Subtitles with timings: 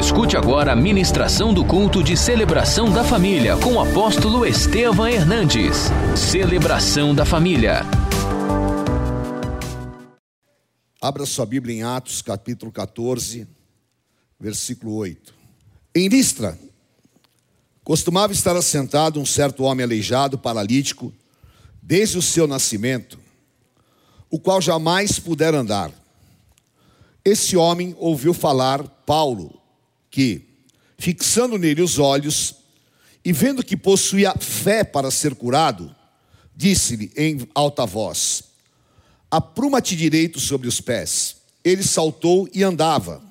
[0.00, 5.76] Escute agora a ministração do culto de celebração da família com o apóstolo Estevam Hernandes.
[6.16, 7.82] Celebração da família.
[11.02, 13.46] Abra sua Bíblia em Atos, capítulo 14,
[14.40, 15.34] versículo 8.
[15.94, 16.58] Em Listra,
[17.84, 21.12] costumava estar assentado um certo homem aleijado, paralítico,
[21.82, 23.18] desde o seu nascimento,
[24.30, 25.92] o qual jamais pudera andar.
[27.22, 29.59] Esse homem ouviu falar Paulo,
[30.10, 30.42] que,
[30.98, 32.56] fixando nele os olhos
[33.24, 35.94] e vendo que possuía fé para ser curado,
[36.56, 38.44] disse-lhe em alta voz:
[39.30, 41.36] Apruma-te direito sobre os pés.
[41.62, 43.22] Ele saltou e andava.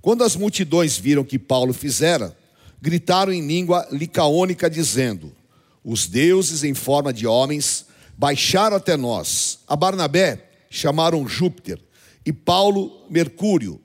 [0.00, 2.36] Quando as multidões viram que Paulo fizera,
[2.80, 5.32] gritaram em língua licaônica, dizendo:
[5.84, 9.60] Os deuses em forma de homens baixaram até nós.
[9.66, 11.80] A Barnabé chamaram Júpiter
[12.24, 13.80] e Paulo Mercúrio,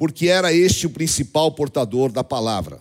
[0.00, 2.80] porque era este o principal portador da palavra.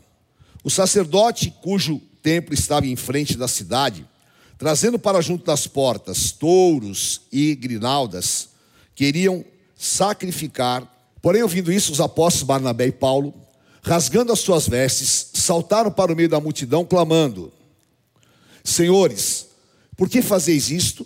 [0.64, 4.08] O sacerdote, cujo templo estava em frente da cidade,
[4.58, 8.48] trazendo para junto das portas touros e grinaldas,
[8.96, 9.44] queriam
[9.76, 10.82] sacrificar.
[11.22, 13.34] Porém, ouvindo isso, os apóstolos Barnabé e Paulo,
[13.82, 17.52] rasgando as suas vestes, saltaram para o meio da multidão, clamando:
[18.64, 19.48] Senhores,
[19.98, 21.06] por que fazeis isto?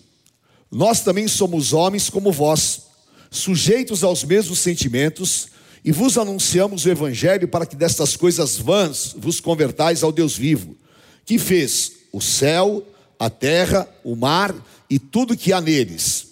[0.72, 2.84] Nós também somos homens como vós,
[3.32, 5.52] sujeitos aos mesmos sentimentos,
[5.84, 10.78] e vos anunciamos o Evangelho para que destas coisas vãs vos convertais ao Deus vivo,
[11.26, 12.86] que fez o céu,
[13.20, 14.56] a terra, o mar
[14.90, 16.28] e tudo que há neles,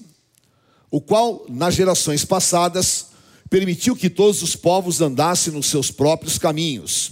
[0.90, 3.08] o qual, nas gerações passadas,
[3.50, 7.12] permitiu que todos os povos andassem nos seus próprios caminhos.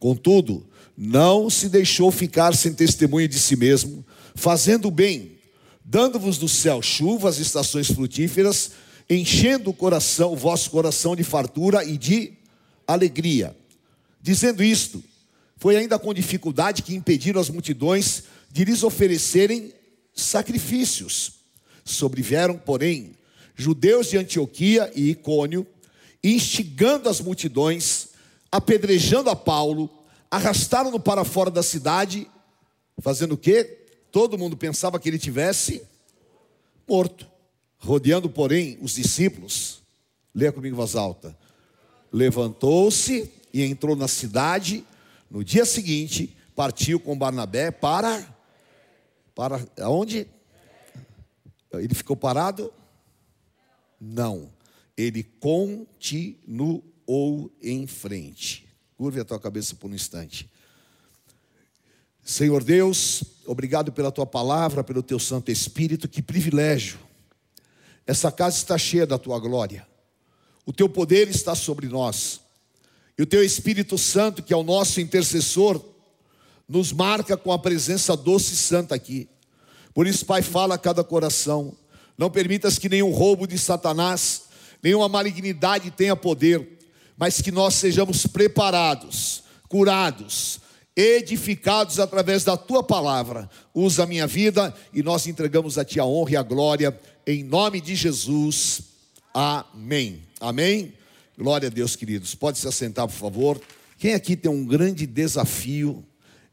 [0.00, 0.66] Contudo,
[0.96, 4.04] não se deixou ficar sem testemunho de si mesmo,
[4.34, 5.32] fazendo o bem,
[5.84, 8.72] dando-vos do céu chuvas, estações frutíferas,
[9.16, 12.32] enchendo o coração, o vosso coração de fartura e de
[12.86, 13.56] alegria.
[14.20, 15.02] Dizendo isto,
[15.56, 19.72] foi ainda com dificuldade que impediram as multidões de lhes oferecerem
[20.14, 21.32] sacrifícios.
[21.84, 23.16] Sobrevieram, porém,
[23.54, 25.66] judeus de Antioquia e Icônio,
[26.22, 28.08] instigando as multidões,
[28.50, 29.90] apedrejando a Paulo,
[30.30, 32.28] arrastaram-no para fora da cidade,
[33.00, 33.86] fazendo o quê?
[34.10, 35.82] Todo mundo pensava que ele tivesse
[36.88, 37.31] morto.
[37.82, 39.82] Rodeando, porém, os discípulos,
[40.32, 41.36] leia comigo em voz alta.
[42.12, 44.84] Levantou-se e entrou na cidade.
[45.28, 48.24] No dia seguinte, partiu com Barnabé para
[49.34, 50.28] para aonde?
[51.72, 52.72] Ele ficou parado?
[54.00, 54.48] Não.
[54.96, 56.82] Ele continuou
[57.60, 58.68] em frente.
[58.96, 60.48] Curve a tua cabeça por um instante.
[62.22, 67.00] Senhor Deus, obrigado pela tua palavra, pelo teu Santo Espírito, que privilégio.
[68.06, 69.86] Essa casa está cheia da tua glória.
[70.66, 72.40] O teu poder está sobre nós.
[73.18, 75.80] E o teu Espírito Santo, que é o nosso intercessor,
[76.68, 79.28] nos marca com a presença doce e santa aqui.
[79.94, 81.76] Por isso, Pai, fala a cada coração.
[82.16, 84.44] Não permitas que nenhum roubo de Satanás,
[84.82, 86.78] nenhuma malignidade tenha poder,
[87.16, 90.60] mas que nós sejamos preparados, curados,
[90.96, 93.48] edificados através da tua palavra.
[93.74, 97.42] Usa a minha vida e nós entregamos a ti a honra e a glória, em
[97.42, 98.82] nome de Jesus.
[99.32, 100.22] Amém.
[100.40, 100.92] Amém.
[101.36, 102.34] Glória a Deus, queridos.
[102.34, 103.60] Pode se assentar, por favor.
[103.98, 106.04] Quem aqui tem um grande desafio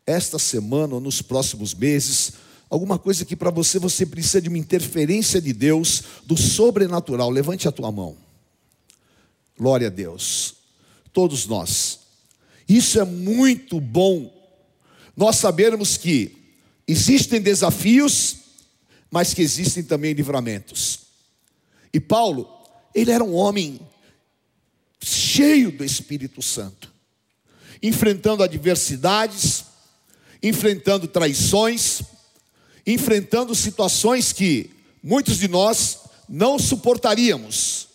[0.05, 2.33] esta semana ou nos próximos meses?
[2.69, 7.29] Alguma coisa que para você você precisa de uma interferência de Deus, do sobrenatural.
[7.29, 8.15] Levante a tua mão.
[9.57, 10.55] Glória a Deus.
[11.11, 11.99] Todos nós.
[12.67, 14.31] Isso é muito bom.
[15.17, 16.37] Nós sabermos que
[16.87, 18.37] existem desafios,
[19.11, 20.99] mas que existem também livramentos.
[21.93, 22.47] E Paulo,
[22.93, 23.79] ele era um homem
[25.01, 26.93] cheio do Espírito Santo,
[27.81, 29.65] enfrentando adversidades,
[30.43, 32.01] enfrentando traições,
[32.85, 34.71] enfrentando situações que
[35.01, 37.87] muitos de nós não suportaríamos.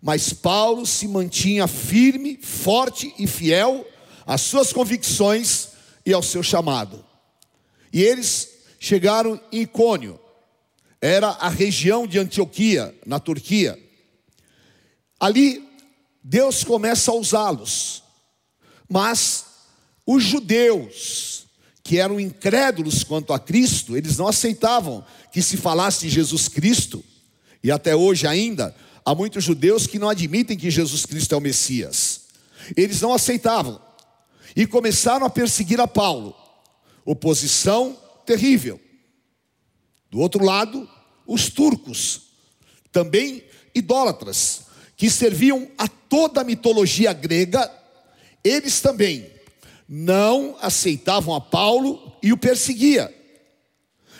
[0.00, 3.86] Mas Paulo se mantinha firme, forte e fiel
[4.26, 5.68] às suas convicções
[6.04, 7.04] e ao seu chamado.
[7.92, 10.20] E eles chegaram em Icônio,
[11.06, 13.78] era a região de Antioquia, na Turquia.
[15.20, 15.64] Ali,
[16.22, 18.02] Deus começa a usá-los,
[18.88, 19.44] mas
[20.04, 21.46] os judeus,
[21.84, 27.04] que eram incrédulos quanto a Cristo, eles não aceitavam que se falasse de Jesus Cristo,
[27.62, 28.74] e até hoje ainda,
[29.04, 32.22] há muitos judeus que não admitem que Jesus Cristo é o Messias,
[32.76, 33.80] eles não aceitavam,
[34.56, 36.34] e começaram a perseguir a Paulo.
[37.04, 38.80] Oposição terrível.
[40.10, 40.88] Do outro lado,
[41.26, 42.22] os turcos,
[42.92, 43.42] também
[43.74, 44.62] idólatras,
[44.96, 47.70] que serviam a toda a mitologia grega
[48.46, 49.28] eles também
[49.88, 53.12] não aceitavam a Paulo e o perseguia.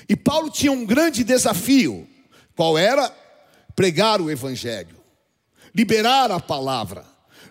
[0.09, 2.09] E Paulo tinha um grande desafio,
[2.57, 3.09] qual era?
[3.77, 4.97] Pregar o evangelho,
[5.73, 7.05] liberar a palavra,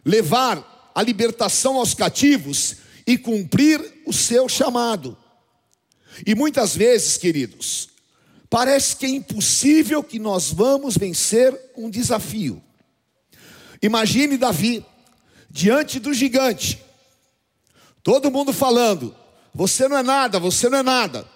[0.03, 2.75] levar a libertação aos cativos
[3.07, 5.17] e cumprir o seu chamado.
[6.27, 7.87] E muitas vezes, queridos,
[8.55, 12.63] parece que é impossível que nós vamos vencer um desafio.
[13.81, 14.85] Imagine Davi
[15.49, 16.81] diante do gigante,
[18.01, 19.13] todo mundo falando:
[19.53, 21.27] Você não é nada, você não é nada.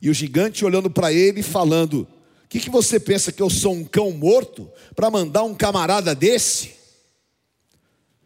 [0.00, 2.02] E o gigante olhando para ele e falando:
[2.44, 6.14] O que, que você pensa que eu sou um cão morto para mandar um camarada
[6.14, 6.76] desse?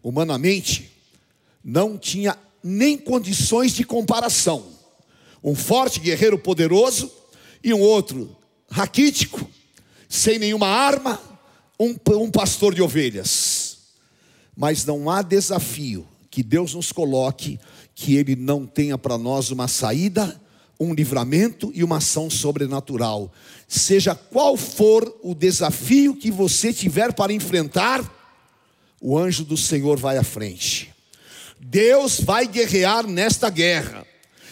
[0.02, 0.92] Humanamente,
[1.64, 4.66] não tinha nem condições de comparação.
[5.42, 7.19] Um forte guerreiro poderoso
[7.62, 8.36] e um outro
[8.70, 9.48] raquítico,
[10.08, 11.20] sem nenhuma arma,
[11.78, 13.78] um, um pastor de ovelhas.
[14.56, 17.58] Mas não há desafio que Deus nos coloque
[17.94, 20.40] que Ele não tenha para nós uma saída,
[20.78, 23.32] um livramento e uma ação sobrenatural.
[23.68, 28.02] Seja qual for o desafio que você tiver para enfrentar,
[29.00, 30.94] o anjo do Senhor vai à frente.
[31.58, 34.06] Deus vai guerrear nesta guerra.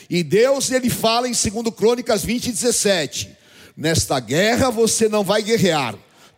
[0.09, 3.31] E Deus, ele fala em 2 Crônicas 20, 17:
[3.77, 5.97] Nesta guerra você não vai guerrear,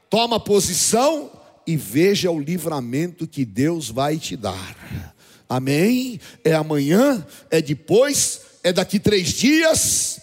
[0.08, 1.31] toma posição
[1.67, 5.14] e veja o livramento que Deus vai te dar.
[5.49, 6.20] Amém?
[6.44, 10.20] É amanhã, é depois, é daqui três dias,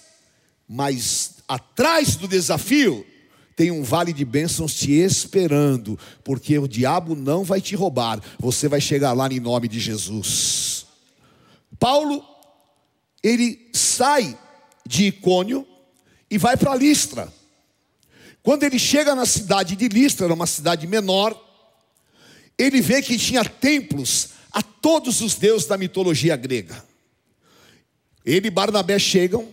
[0.68, 3.06] mas atrás do desafio
[3.56, 8.68] tem um vale de bênçãos te esperando, porque o diabo não vai te roubar, você
[8.68, 10.86] vai chegar lá em nome de Jesus.
[11.80, 12.24] Paulo,
[13.24, 14.38] ele sai
[14.86, 15.68] de Icônio
[16.30, 17.32] e vai para Listra.
[18.42, 21.36] Quando ele chega na cidade de Listra, era uma cidade menor,
[22.58, 26.84] ele vê que tinha templos a todos os deuses da mitologia grega.
[28.26, 29.48] Ele e Barnabé chegam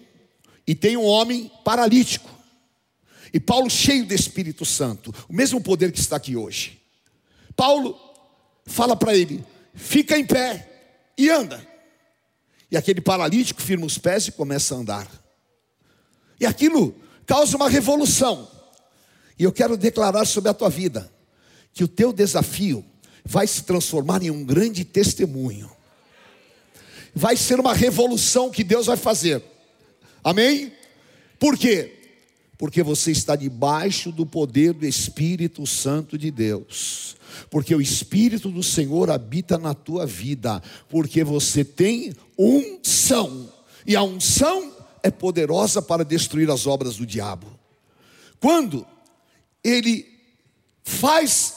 [0.66, 2.30] e tem um homem paralítico.
[3.32, 6.80] E Paulo, cheio do Espírito Santo, o mesmo poder que está aqui hoje.
[7.56, 7.98] Paulo
[8.64, 9.44] fala para ele:
[9.74, 11.73] fica em pé e anda.
[12.74, 15.08] E aquele paralítico firma os pés e começa a andar.
[16.40, 16.92] E aquilo
[17.24, 18.50] causa uma revolução.
[19.38, 21.08] E eu quero declarar sobre a tua vida
[21.72, 22.84] que o teu desafio
[23.24, 25.70] vai se transformar em um grande testemunho.
[27.14, 29.40] Vai ser uma revolução que Deus vai fazer.
[30.24, 30.72] Amém?
[31.38, 31.92] Por quê?
[32.58, 37.14] Porque você está debaixo do poder do Espírito Santo de Deus.
[37.50, 40.62] Porque o Espírito do Senhor habita na tua vida.
[40.88, 43.52] Porque você tem unção.
[43.86, 44.72] E a unção
[45.02, 47.46] é poderosa para destruir as obras do diabo.
[48.40, 48.86] Quando
[49.62, 50.06] ele
[50.82, 51.56] faz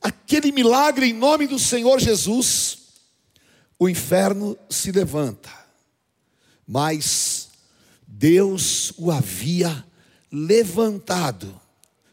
[0.00, 2.78] aquele milagre em nome do Senhor Jesus,
[3.78, 5.50] o inferno se levanta.
[6.66, 7.48] Mas
[8.06, 9.84] Deus o havia
[10.30, 11.60] levantado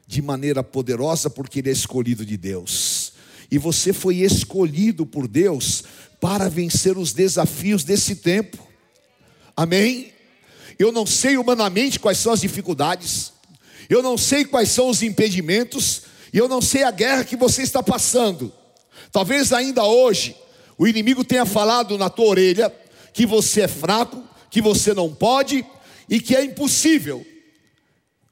[0.09, 3.13] de maneira poderosa, porque ele é escolhido de Deus.
[3.51, 5.83] E você foi escolhido por Deus
[6.19, 8.57] para vencer os desafios desse tempo.
[9.55, 10.11] Amém?
[10.79, 13.33] Eu não sei humanamente quais são as dificuldades,
[13.87, 16.01] eu não sei quais são os impedimentos,
[16.33, 18.51] eu não sei a guerra que você está passando.
[19.11, 20.35] Talvez ainda hoje
[20.75, 22.73] o inimigo tenha falado na tua orelha
[23.13, 25.63] que você é fraco, que você não pode
[26.09, 27.23] e que é impossível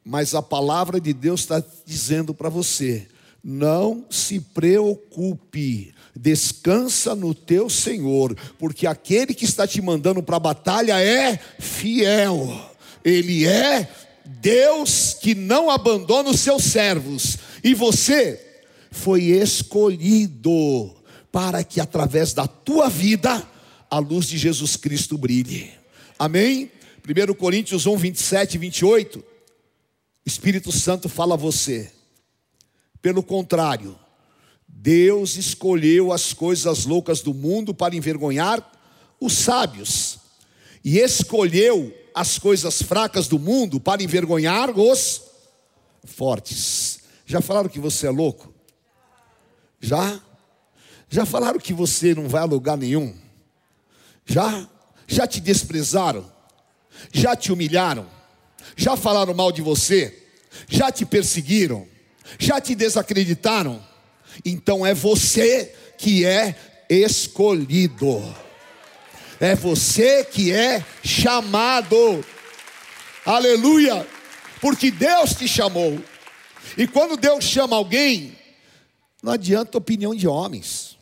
[0.08, 3.06] mas a palavra de Deus está dizendo para você:
[3.44, 10.40] não se preocupe, descansa no teu Senhor, porque aquele que está te mandando para a
[10.40, 12.58] batalha é fiel,
[13.04, 13.90] ele é
[14.24, 18.42] Deus que não abandona os seus servos, e você
[18.90, 20.96] foi escolhido
[21.34, 23.46] para que através da tua vida
[23.92, 25.70] a luz de Jesus Cristo brilhe.
[26.18, 26.72] Amém?
[27.06, 29.37] 1 Coríntios 1, 27 e 28.
[30.27, 31.89] Espírito Santo fala a você.
[33.01, 33.98] Pelo contrário,
[34.67, 38.62] Deus escolheu as coisas loucas do mundo para envergonhar
[39.22, 40.19] os sábios,
[40.84, 45.22] e escolheu as coisas fracas do mundo para envergonhar os
[46.03, 47.00] fortes.
[47.25, 48.53] Já falaram que você é louco?
[49.79, 50.22] Já?
[51.10, 53.15] Já falaram que você não vai a lugar nenhum?
[54.25, 54.67] Já?
[55.07, 56.29] Já te desprezaram?
[57.13, 58.17] Já te humilharam?
[58.76, 60.24] Já falaram mal de você?
[60.68, 61.88] Já te perseguiram?
[62.38, 63.82] Já te desacreditaram?
[64.44, 66.56] Então é você que é
[66.90, 68.24] escolhido.
[69.40, 72.26] É você que é chamado.
[73.26, 74.08] Aleluia!
[74.60, 76.00] Porque Deus te chamou.
[76.78, 78.38] E quando Deus chama alguém,
[79.22, 80.98] não adianta opinião de homens.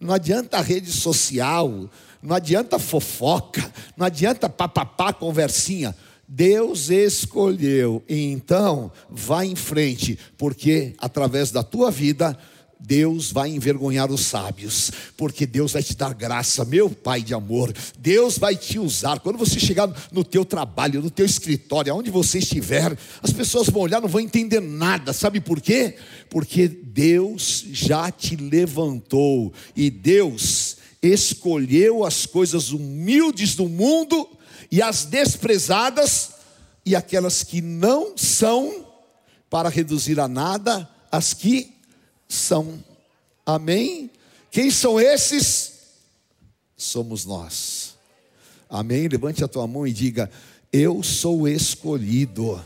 [0.00, 1.90] não adianta rede social,
[2.22, 5.94] não adianta fofoca, não adianta papapá, conversinha.
[6.28, 12.38] Deus escolheu, então vai em frente, porque através da tua vida
[12.78, 17.74] Deus vai envergonhar os sábios, porque Deus vai te dar graça, meu Pai de amor.
[17.98, 19.18] Deus vai te usar.
[19.18, 23.82] Quando você chegar no teu trabalho, no teu escritório, aonde você estiver, as pessoas vão
[23.82, 25.12] olhar, não vão entender nada.
[25.12, 25.96] Sabe por quê?
[26.30, 34.37] Porque Deus já te levantou e Deus escolheu as coisas humildes do mundo
[34.70, 36.30] e as desprezadas
[36.84, 38.86] e aquelas que não são
[39.50, 41.74] para reduzir a nada as que
[42.28, 42.82] são.
[43.44, 44.10] Amém?
[44.50, 45.72] Quem são esses?
[46.76, 47.94] Somos nós.
[48.68, 49.08] Amém?
[49.08, 50.30] Levante a tua mão e diga:
[50.72, 52.62] Eu sou escolhido.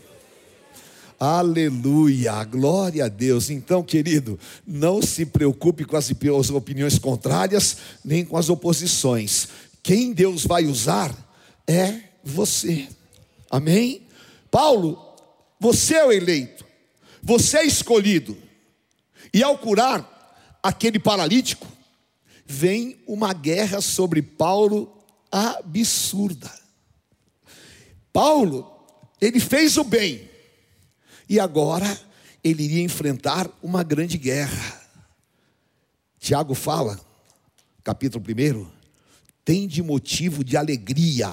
[1.18, 3.49] Aleluia, glória a Deus.
[3.49, 6.11] Então, querido, não se preocupe com as
[6.50, 9.47] opiniões contrárias, nem com as oposições.
[9.85, 11.16] Quem Deus vai usar
[11.66, 12.88] é você.
[13.50, 14.07] Amém?
[14.50, 14.99] Paulo,
[15.59, 16.64] você é o eleito,
[17.23, 18.37] você é escolhido.
[19.33, 21.66] E ao curar aquele paralítico,
[22.45, 24.92] vem uma guerra sobre Paulo
[25.31, 26.52] absurda.
[28.12, 28.71] Paulo,
[29.21, 30.28] ele fez o bem,
[31.28, 31.99] e agora
[32.45, 34.83] ele iria enfrentar uma grande guerra.
[36.19, 37.00] Tiago fala,
[37.83, 38.71] capítulo 1,
[39.45, 41.33] tem de motivo de alegria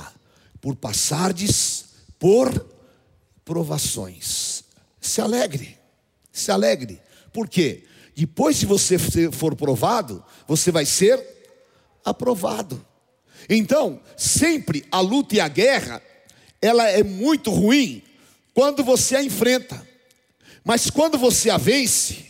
[0.62, 1.86] por passardes
[2.20, 2.68] por
[3.46, 4.63] provações.
[5.00, 5.78] Se alegre,
[6.32, 7.01] se alegre.
[7.32, 7.86] Por quê?
[8.16, 9.00] Depois, se você
[9.32, 11.24] for provado, você vai ser
[12.04, 12.86] aprovado.
[13.50, 16.01] Então, sempre a luta e a guerra,
[16.62, 18.04] ela é muito ruim
[18.54, 19.88] quando você a enfrenta.
[20.66, 22.25] Mas quando você a vence,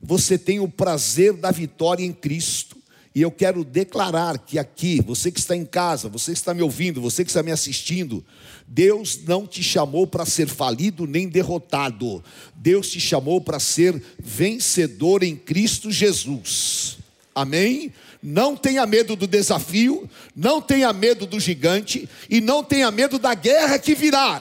[0.00, 2.77] você tem o prazer da vitória em Cristo.
[3.18, 6.62] E eu quero declarar que aqui, você que está em casa, você que está me
[6.62, 8.24] ouvindo, você que está me assistindo,
[8.64, 12.22] Deus não te chamou para ser falido nem derrotado.
[12.54, 16.98] Deus te chamou para ser vencedor em Cristo Jesus.
[17.34, 17.92] Amém?
[18.22, 23.34] Não tenha medo do desafio, não tenha medo do gigante e não tenha medo da
[23.34, 24.40] guerra que virá,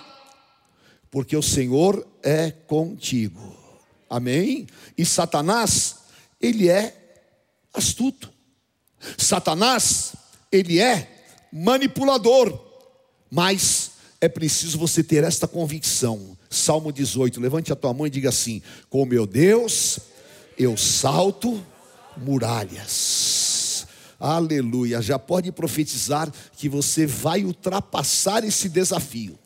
[1.09, 3.57] porque o Senhor é contigo.
[4.07, 4.67] Amém?
[4.95, 5.95] E Satanás,
[6.39, 6.95] ele é
[7.73, 8.36] astuto.
[9.17, 10.13] Satanás,
[10.51, 11.07] ele é
[11.51, 12.59] manipulador,
[13.29, 16.37] mas é preciso você ter esta convicção.
[16.49, 19.99] Salmo 18, levante a tua mão e diga assim: Com meu Deus,
[20.57, 21.63] eu salto
[22.15, 23.85] muralhas.
[24.19, 25.01] Aleluia.
[25.01, 29.37] Já pode profetizar que você vai ultrapassar esse desafio,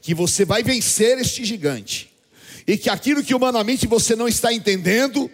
[0.00, 2.10] que você vai vencer este gigante,
[2.66, 5.28] e que aquilo que humanamente você não está entendendo,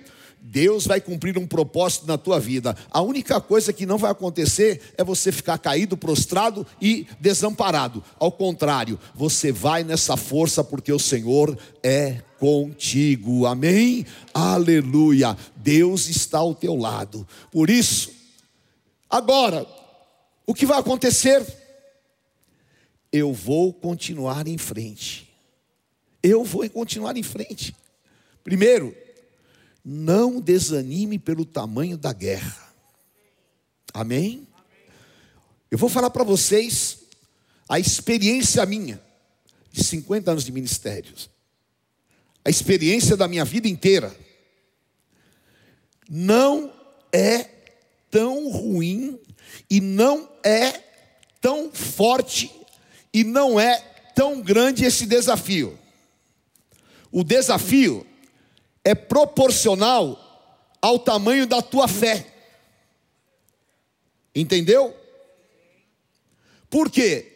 [0.48, 2.76] Deus vai cumprir um propósito na tua vida.
[2.90, 8.02] A única coisa que não vai acontecer é você ficar caído, prostrado e desamparado.
[8.16, 13.44] Ao contrário, você vai nessa força porque o Senhor é contigo.
[13.44, 14.06] Amém?
[14.32, 15.36] Aleluia.
[15.56, 17.26] Deus está ao teu lado.
[17.50, 18.12] Por isso,
[19.10, 19.66] agora,
[20.46, 21.44] o que vai acontecer?
[23.12, 25.28] Eu vou continuar em frente.
[26.22, 27.74] Eu vou continuar em frente.
[28.44, 28.94] Primeiro,
[29.88, 32.74] não desanime pelo tamanho da guerra.
[33.94, 34.44] Amém?
[35.70, 36.98] Eu vou falar para vocês
[37.68, 39.00] a experiência minha
[39.70, 41.30] de 50 anos de ministérios.
[42.44, 44.12] A experiência da minha vida inteira.
[46.10, 46.72] Não
[47.12, 47.44] é
[48.10, 49.20] tão ruim
[49.70, 50.82] e não é
[51.40, 52.50] tão forte
[53.14, 53.78] e não é
[54.16, 55.78] tão grande esse desafio.
[57.12, 58.04] O desafio
[58.86, 60.16] é proporcional
[60.80, 62.24] ao tamanho da tua fé.
[64.32, 64.94] Entendeu?
[66.70, 67.32] Por quê?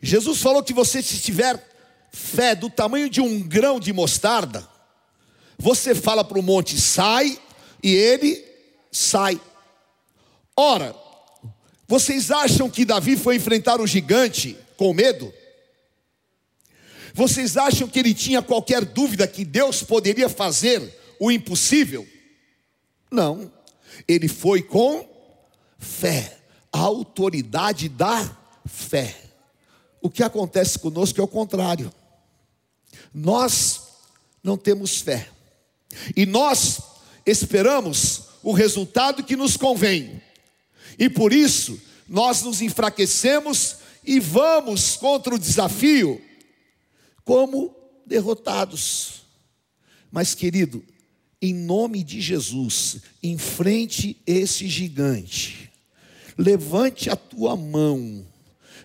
[0.00, 1.62] Jesus falou que você, se tiver
[2.10, 4.66] fé do tamanho de um grão de mostarda,
[5.58, 7.38] você fala para o monte, sai,
[7.82, 8.42] e ele
[8.90, 9.38] sai.
[10.56, 10.96] Ora,
[11.86, 15.30] vocês acham que Davi foi enfrentar o gigante com medo?
[17.14, 20.82] Vocês acham que ele tinha qualquer dúvida que Deus poderia fazer
[21.20, 22.04] o impossível?
[23.08, 23.52] Não.
[24.08, 25.08] Ele foi com
[25.78, 26.36] fé,
[26.72, 29.14] a autoridade da fé.
[30.02, 31.92] O que acontece conosco é o contrário.
[33.14, 33.82] Nós
[34.42, 35.28] não temos fé.
[36.16, 36.80] E nós
[37.24, 40.20] esperamos o resultado que nos convém.
[40.98, 46.20] E por isso, nós nos enfraquecemos e vamos contra o desafio
[47.24, 47.74] como
[48.06, 49.22] derrotados.
[50.10, 50.84] Mas, querido,
[51.40, 55.70] em nome de Jesus, enfrente esse gigante.
[56.36, 58.24] Levante a tua mão,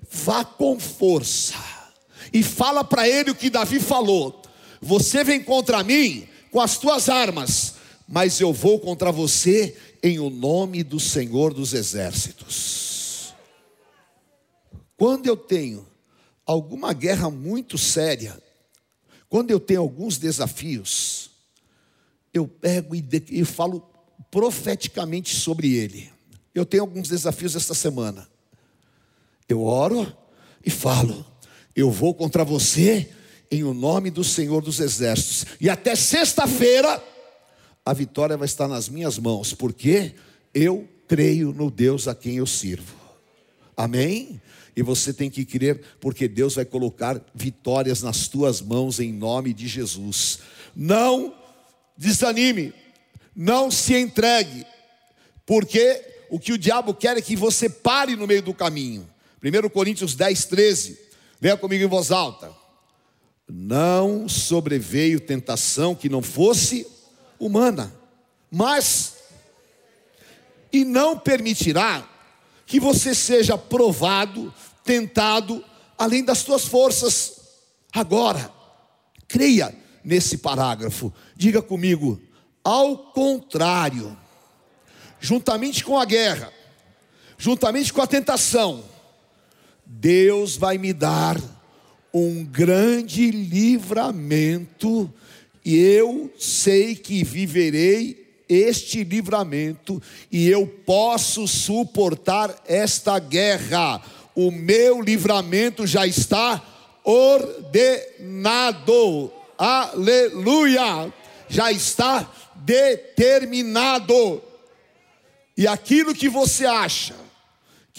[0.10, 1.56] vá com força
[2.32, 4.42] e fala para ele o que Davi falou:
[4.82, 7.76] Você vem contra mim com as tuas armas,
[8.08, 13.34] mas eu vou contra você em o nome do Senhor dos Exércitos.
[14.96, 15.88] Quando eu tenho
[16.52, 18.42] alguma guerra muito séria,
[19.30, 21.30] quando eu tenho alguns desafios,
[22.34, 23.88] eu pego e, de, e falo
[24.32, 26.12] profeticamente sobre ele.
[26.54, 28.28] Eu tenho alguns desafios esta semana.
[29.48, 30.12] Eu oro
[30.66, 31.24] e falo:
[31.76, 33.12] eu vou contra você
[33.52, 35.46] em o nome do Senhor dos Exércitos.
[35.62, 37.04] E até sexta-feira
[37.86, 40.16] a vitória vai estar nas minhas mãos, porque
[40.52, 42.96] eu creio no Deus a quem eu sirvo.
[43.78, 44.42] Amém?
[44.80, 49.54] E você tem que crer, porque Deus vai colocar vitórias nas tuas mãos em nome
[49.54, 50.40] de Jesus.
[50.74, 51.36] Não
[51.98, 52.74] desanime,
[53.36, 54.66] não se entregue,
[55.46, 59.06] porque o que o diabo quer é que você pare no meio do caminho.
[59.44, 60.98] 1 Coríntios 10, 13,
[61.42, 62.50] leia comigo em voz alta.
[63.50, 66.88] Não sobreveio tentação que não fosse
[67.38, 67.94] humana,
[68.50, 69.16] mas
[70.72, 72.08] e não permitirá
[72.70, 75.64] que você seja provado, tentado
[75.98, 77.40] além das suas forças.
[77.92, 78.52] Agora,
[79.28, 81.14] creia nesse parágrafo.
[81.36, 82.20] Diga comigo,
[82.64, 84.18] ao contrário,
[85.20, 86.52] juntamente com a guerra,
[87.38, 88.84] juntamente com a tentação,
[89.86, 91.42] Deus vai me dar
[92.14, 95.12] um grande livramento,
[95.64, 104.02] e eu sei que viverei este livramento, e eu posso suportar esta guerra.
[104.36, 106.62] O meu livramento já está
[107.04, 107.32] ordenado.
[109.58, 111.14] Aleluia,
[111.48, 114.42] já está determinado.
[115.58, 117.16] E aquilo que você acha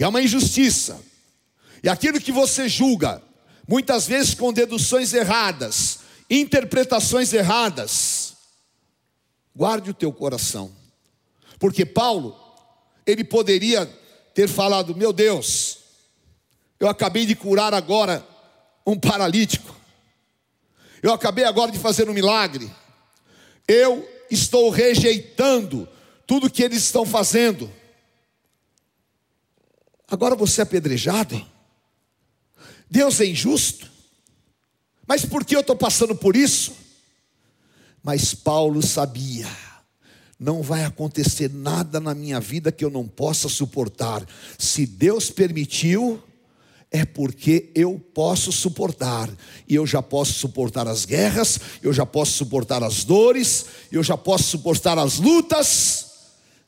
[0.00, 0.98] que é uma injustiça,
[1.82, 3.22] e aquilo que você julga,
[3.68, 5.98] muitas vezes com deduções erradas,
[6.30, 8.34] interpretações erradas,
[9.54, 10.72] guarde o teu coração,
[11.58, 12.34] porque Paulo,
[13.06, 13.84] ele poderia
[14.32, 15.69] ter falado: Meu Deus,
[16.80, 18.26] eu acabei de curar agora
[18.86, 19.76] um paralítico,
[21.02, 22.70] eu acabei agora de fazer um milagre.
[23.68, 25.88] Eu estou rejeitando
[26.26, 27.70] tudo que eles estão fazendo.
[30.08, 31.46] Agora você é apedrejado.
[32.90, 33.88] Deus é injusto.
[35.06, 36.72] Mas por que eu estou passando por isso?
[38.02, 39.48] Mas Paulo sabia,
[40.38, 44.26] não vai acontecer nada na minha vida que eu não possa suportar.
[44.58, 46.22] Se Deus permitiu,
[46.90, 49.30] é porque eu posso suportar,
[49.68, 54.16] e eu já posso suportar as guerras, eu já posso suportar as dores, eu já
[54.16, 56.06] posso suportar as lutas,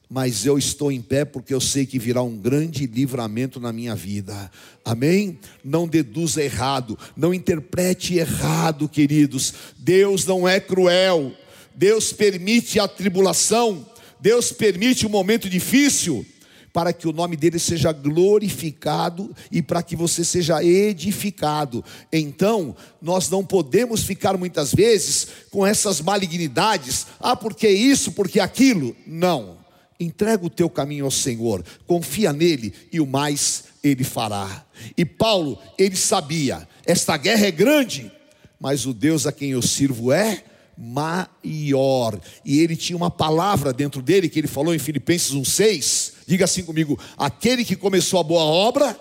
[0.08, 3.96] mas eu estou em pé porque eu sei que virá um grande livramento na minha
[3.96, 4.50] vida,
[4.84, 5.38] amém?
[5.64, 11.32] Não deduza errado, não interprete errado, queridos, Deus não é cruel,
[11.74, 13.84] Deus permite a tribulação,
[14.20, 16.24] Deus permite um momento difícil,
[16.72, 21.84] para que o nome dele seja glorificado e para que você seja edificado.
[22.12, 28.96] Então, nós não podemos ficar muitas vezes com essas malignidades, ah, porque isso, porque aquilo.
[29.06, 29.60] Não.
[30.00, 34.64] Entrega o teu caminho ao Senhor, confia nele e o mais ele fará.
[34.96, 38.10] E Paulo, ele sabia, esta guerra é grande,
[38.58, 40.42] mas o Deus a quem eu sirvo é
[40.76, 42.18] maior.
[42.44, 46.64] E ele tinha uma palavra dentro dele que ele falou em Filipenses 1:6 Diga assim
[46.64, 48.98] comigo: aquele que começou a boa obra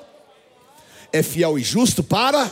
[1.14, 2.52] é fiel e justo para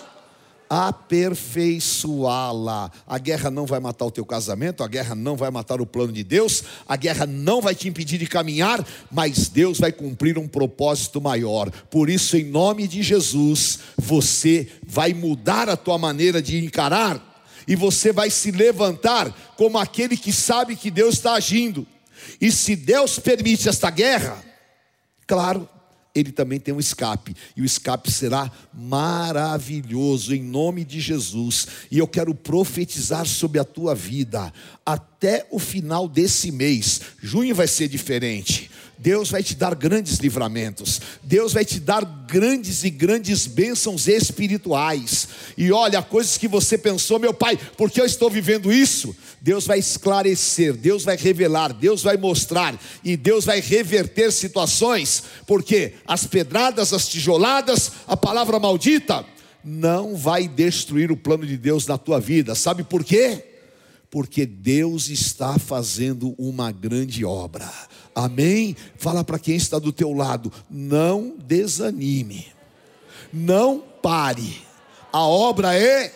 [0.70, 2.90] aperfeiçoá-la.
[3.06, 6.14] A guerra não vai matar o teu casamento, a guerra não vai matar o plano
[6.14, 10.48] de Deus, a guerra não vai te impedir de caminhar, mas Deus vai cumprir um
[10.48, 11.70] propósito maior.
[11.92, 17.22] Por isso, em nome de Jesus, você vai mudar a tua maneira de encarar
[17.68, 21.86] e você vai se levantar como aquele que sabe que Deus está agindo.
[22.40, 24.48] E se Deus permite esta guerra,
[25.30, 25.70] Claro,
[26.16, 31.68] ele também tem um escape, e o escape será maravilhoso em nome de Jesus.
[31.92, 34.52] E eu quero profetizar sobre a tua vida
[34.84, 37.02] até o final desse mês.
[37.22, 38.72] Junho vai ser diferente.
[39.00, 45.28] Deus vai te dar grandes livramentos, Deus vai te dar grandes e grandes bênçãos espirituais.
[45.58, 49.16] E olha, coisas que você pensou, meu pai, por que eu estou vivendo isso?
[49.42, 55.94] Deus vai esclarecer, Deus vai revelar, Deus vai mostrar e Deus vai reverter situações, porque
[56.06, 59.26] as pedradas, as tijoladas, a palavra maldita
[59.64, 62.54] não vai destruir o plano de Deus na tua vida.
[62.54, 63.46] Sabe por quê?
[64.12, 67.72] Porque Deus está fazendo uma grande obra.
[68.20, 68.76] Amém?
[68.98, 72.48] Fala para quem está do teu lado, não desanime.
[73.32, 74.62] Não pare.
[75.12, 76.14] A obra é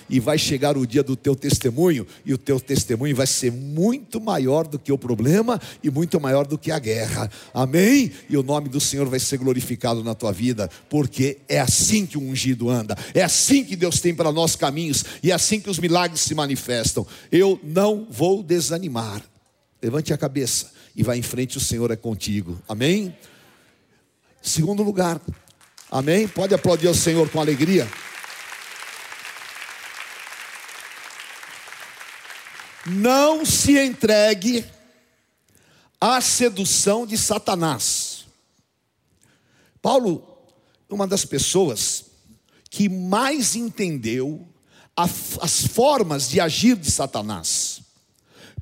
[0.09, 4.21] e vai chegar o dia do teu testemunho e o teu testemunho vai ser muito
[4.21, 7.29] maior do que o problema e muito maior do que a guerra.
[7.53, 8.11] Amém?
[8.29, 12.17] E o nome do Senhor vai ser glorificado na tua vida, porque é assim que
[12.17, 12.97] o ungido anda.
[13.13, 16.35] É assim que Deus tem para nós caminhos e é assim que os milagres se
[16.35, 17.05] manifestam.
[17.31, 19.21] Eu não vou desanimar.
[19.81, 22.61] Levante a cabeça e vá em frente, o Senhor é contigo.
[22.67, 23.15] Amém?
[24.41, 25.21] Segundo lugar,
[25.91, 26.27] amém?
[26.27, 27.87] Pode aplaudir ao Senhor com alegria.
[32.89, 34.65] Não se entregue
[36.01, 38.25] à sedução de Satanás.
[39.81, 40.27] Paulo,
[40.89, 42.05] uma das pessoas
[42.69, 44.47] que mais entendeu
[44.95, 47.81] as formas de agir de Satanás.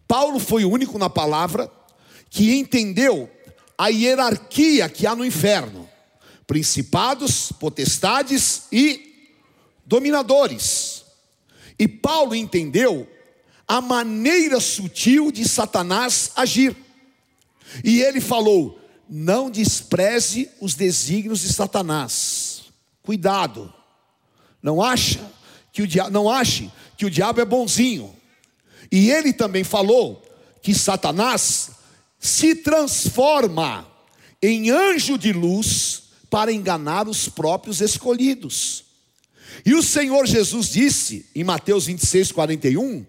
[0.08, 1.72] Paulo foi o único na palavra
[2.30, 3.30] que entendeu
[3.78, 5.90] a hierarquia que há no inferno:
[6.46, 9.32] principados, potestades e
[9.86, 11.06] dominadores.
[11.80, 13.08] E Paulo entendeu
[13.68, 16.76] a maneira sutil de Satanás agir.
[17.84, 22.64] E ele falou: não despreze os desígnios de Satanás.
[23.04, 23.74] Cuidado.
[24.62, 25.20] Não acha
[25.72, 28.16] que o diabo não ache que o diabo é bonzinho.
[28.92, 30.24] E ele também falou
[30.62, 31.72] que Satanás
[32.20, 33.88] se transforma
[34.42, 38.84] em anjo de luz para enganar os próprios escolhidos.
[39.66, 43.06] E o Senhor Jesus disse em Mateus 26, 41: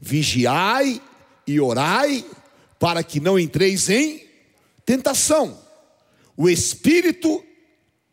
[0.00, 1.00] Vigiai
[1.46, 2.24] e orai,
[2.78, 4.26] para que não entreis em
[4.86, 5.60] tentação.
[6.36, 7.44] O espírito,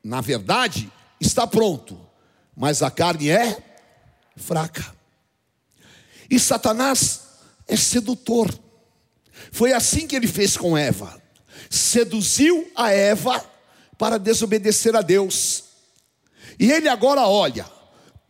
[0.03, 1.99] na verdade, está pronto,
[2.55, 3.57] mas a carne é
[4.35, 4.95] fraca.
[6.29, 7.21] E Satanás
[7.67, 8.53] é sedutor.
[9.51, 11.21] Foi assim que ele fez com Eva.
[11.69, 13.43] Seduziu a Eva
[13.97, 15.63] para desobedecer a Deus.
[16.59, 17.65] E ele agora olha,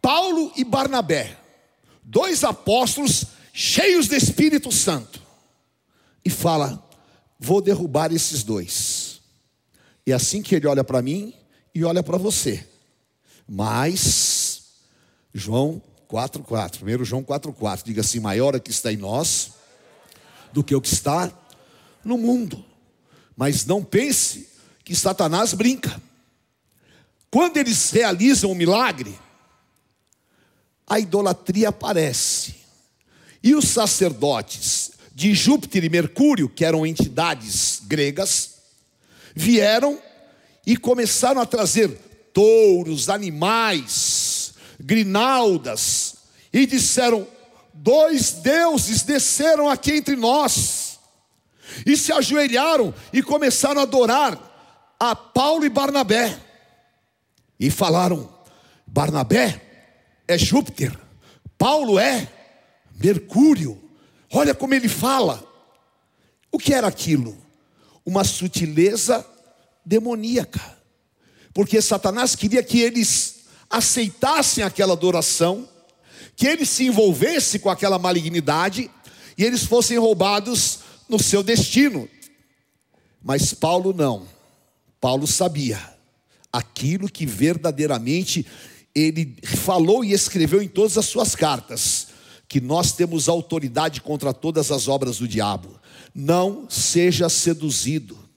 [0.01, 1.37] Paulo e Barnabé,
[2.03, 3.25] dois apóstolos
[3.59, 5.19] cheios de Espírito Santo,
[6.23, 6.87] e fala:
[7.39, 9.19] Vou derrubar esses dois.
[10.05, 11.33] E assim que ele olha para mim
[11.73, 12.63] e olha para você.
[13.47, 14.61] Mas,
[15.33, 19.53] João 4,4, primeiro João 4,4, diga assim: maior é que está em nós
[20.53, 21.31] do que o que está
[22.05, 22.63] no mundo.
[23.35, 24.49] Mas não pense
[24.83, 25.99] que Satanás brinca.
[27.31, 29.17] Quando eles realizam um milagre,
[30.85, 32.56] a idolatria aparece.
[33.43, 38.55] E os sacerdotes de Júpiter e Mercúrio, que eram entidades gregas,
[39.35, 39.99] vieram
[40.65, 41.89] e começaram a trazer
[42.33, 46.17] touros, animais, grinaldas,
[46.53, 47.27] e disseram:
[47.73, 50.99] Dois deuses desceram aqui entre nós,
[51.85, 56.37] e se ajoelharam e começaram a adorar a Paulo e Barnabé,
[57.59, 58.31] e falaram:
[58.85, 59.61] Barnabé
[60.27, 60.95] é Júpiter,
[61.57, 62.36] Paulo é
[62.99, 63.81] Mercúrio,
[64.31, 65.45] olha como ele fala.
[66.51, 67.37] O que era aquilo?
[68.05, 69.25] Uma sutileza
[69.85, 70.61] demoníaca,
[71.53, 75.67] porque Satanás queria que eles aceitassem aquela adoração,
[76.35, 78.89] que eles se envolvessem com aquela malignidade
[79.37, 82.09] e eles fossem roubados no seu destino.
[83.21, 84.27] Mas Paulo não.
[84.99, 85.79] Paulo sabia
[86.51, 88.45] aquilo que verdadeiramente
[88.95, 92.06] ele falou e escreveu em todas as suas cartas
[92.47, 95.69] que nós temos autoridade contra todas as obras do diabo.
[96.13, 98.27] Não seja seduzido.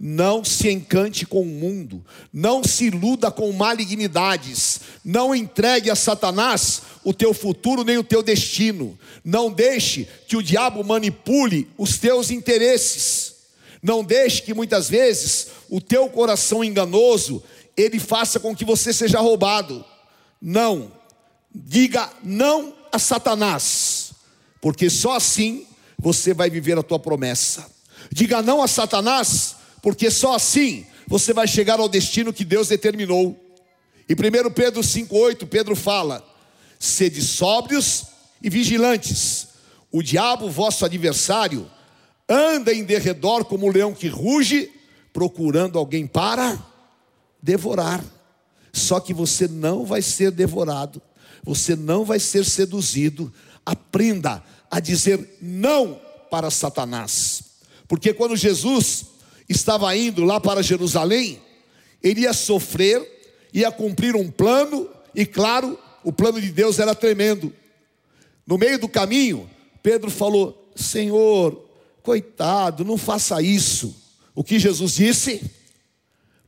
[0.00, 6.82] Não se encante com o mundo, não se iluda com malignidades, não entregue a Satanás
[7.02, 8.96] o teu futuro nem o teu destino.
[9.24, 13.34] Não deixe que o diabo manipule os teus interesses.
[13.82, 17.42] Não deixe que muitas vezes o teu coração enganoso
[17.76, 19.84] ele faça com que você seja roubado.
[20.40, 20.92] Não.
[21.52, 24.12] Diga não a Satanás,
[24.60, 27.66] porque só assim você vai viver a tua promessa.
[28.12, 33.36] Diga não a Satanás, porque só assim você vai chegar ao destino que Deus determinou.
[34.08, 36.24] E 1 Pedro 5,8, Pedro fala:
[36.78, 38.06] sede sóbrios
[38.42, 39.48] e vigilantes.
[39.92, 41.70] O diabo, vosso adversário,
[42.28, 44.70] anda em derredor como um leão que ruge,
[45.12, 46.58] procurando alguém para
[47.40, 48.04] devorar.
[48.72, 51.00] Só que você não vai ser devorado,
[51.54, 53.32] você não vai ser seduzido.
[53.64, 57.42] Aprenda a dizer não para Satanás,
[57.86, 59.06] porque quando Jesus
[59.48, 61.40] estava indo lá para Jerusalém,
[62.02, 63.18] ele ia sofrer
[63.52, 67.52] ia cumprir um plano, e claro, o plano de Deus era tremendo.
[68.46, 69.48] No meio do caminho,
[69.82, 71.66] Pedro falou: Senhor,
[72.02, 73.94] coitado, não faça isso.
[74.34, 75.50] O que Jesus disse?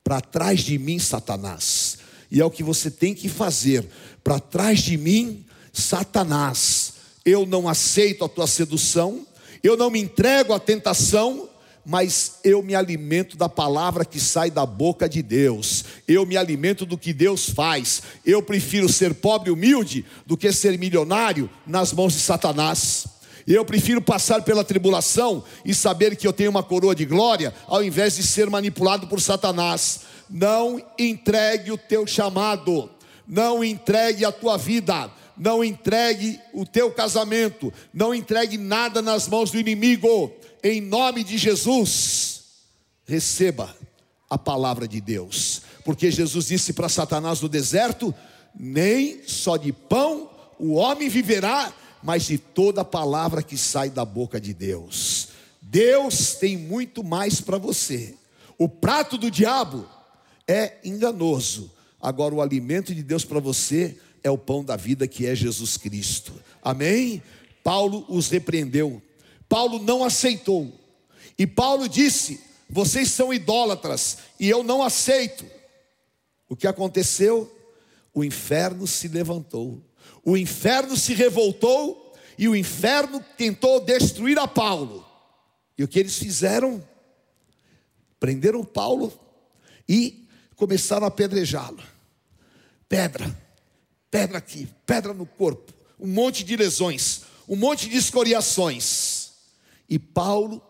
[0.04, 1.98] Para trás de mim, Satanás.
[2.30, 3.86] E é o que você tem que fazer.
[4.22, 6.94] Para trás de mim, Satanás.
[7.24, 9.26] Eu não aceito a tua sedução,
[9.62, 11.48] eu não me entrego à tentação,
[11.84, 16.86] mas eu me alimento da palavra que sai da boca de Deus, eu me alimento
[16.86, 18.02] do que Deus faz.
[18.24, 23.06] Eu prefiro ser pobre e humilde do que ser milionário nas mãos de Satanás.
[23.46, 27.82] Eu prefiro passar pela tribulação e saber que eu tenho uma coroa de glória, ao
[27.82, 30.00] invés de ser manipulado por Satanás.
[30.30, 32.88] Não entregue o teu chamado,
[33.26, 39.50] não entregue a tua vida, não entregue o teu casamento, não entregue nada nas mãos
[39.50, 40.32] do inimigo.
[40.62, 42.42] Em nome de Jesus,
[43.04, 43.74] receba
[44.28, 48.14] a palavra de Deus, porque Jesus disse para Satanás no deserto:
[48.54, 54.40] nem só de pão o homem viverá, mas de toda palavra que sai da boca
[54.40, 55.28] de Deus.
[55.60, 58.14] Deus tem muito mais para você.
[58.58, 59.88] O prato do diabo
[60.50, 61.70] é enganoso.
[62.00, 65.76] Agora, o alimento de Deus para você é o pão da vida que é Jesus
[65.76, 66.32] Cristo.
[66.62, 67.22] Amém?
[67.62, 69.00] Paulo os repreendeu.
[69.48, 70.72] Paulo não aceitou.
[71.38, 75.44] E Paulo disse: Vocês são idólatras e eu não aceito.
[76.48, 77.50] O que aconteceu?
[78.12, 79.80] O inferno se levantou,
[80.24, 85.06] o inferno se revoltou e o inferno tentou destruir a Paulo.
[85.78, 86.82] E o que eles fizeram?
[88.18, 89.12] Prenderam Paulo
[89.88, 90.20] e
[90.60, 91.82] começaram a apedrejá-lo.
[92.86, 93.34] Pedra,
[94.10, 99.30] pedra aqui, pedra no corpo, um monte de lesões, um monte de escoriações.
[99.88, 100.62] E Paulo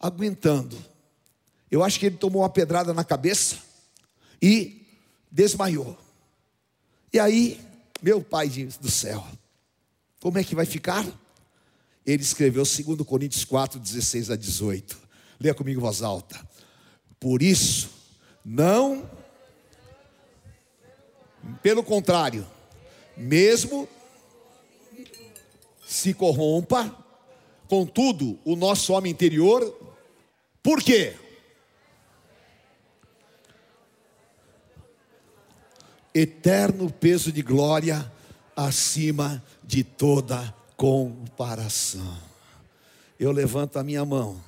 [0.00, 0.76] aguentando.
[1.70, 3.58] Eu acho que ele tomou uma pedrada na cabeça
[4.42, 4.84] e
[5.30, 5.96] desmaiou.
[7.12, 7.60] E aí,
[8.02, 8.48] meu pai
[8.80, 9.24] do céu,
[10.20, 11.06] como é que vai ficar?
[12.04, 14.98] Ele escreveu 2 Coríntios 4, 16 a 18.
[15.38, 16.36] Leia comigo voz alta.
[17.20, 17.90] Por isso,
[18.44, 19.08] não,
[21.62, 22.46] pelo contrário,
[23.16, 23.88] mesmo
[25.86, 27.06] se corrompa,
[27.68, 29.76] Contudo, o nosso homem interior,
[30.62, 31.14] por quê?
[36.14, 38.10] Eterno peso de glória
[38.54, 42.16] acima de toda comparação.
[43.18, 44.40] Eu levanto a minha mão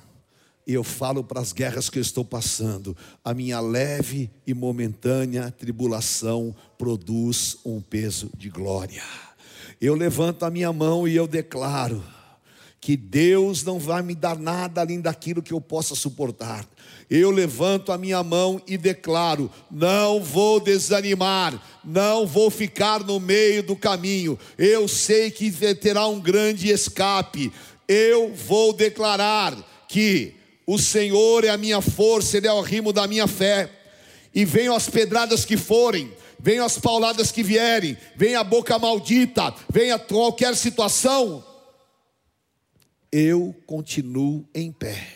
[0.69, 2.95] e eu falo para as guerras que eu estou passando.
[3.25, 9.01] A minha leve e momentânea tribulação produz um peso de glória.
[9.81, 12.03] Eu levanto a minha mão e eu declaro
[12.79, 16.63] que Deus não vai me dar nada além daquilo que eu possa suportar.
[17.09, 23.63] Eu levanto a minha mão e declaro: não vou desanimar, não vou ficar no meio
[23.63, 24.37] do caminho.
[24.55, 27.51] Eu sei que terá um grande escape.
[27.87, 30.37] Eu vou declarar que
[30.71, 33.67] o Senhor é a minha força, Ele é o rimo da minha fé.
[34.35, 39.51] E venham as pedradas que forem, venham as pauladas que vierem, venha a boca maldita,
[39.67, 41.43] venha qualquer situação,
[43.11, 45.07] eu continuo em pé.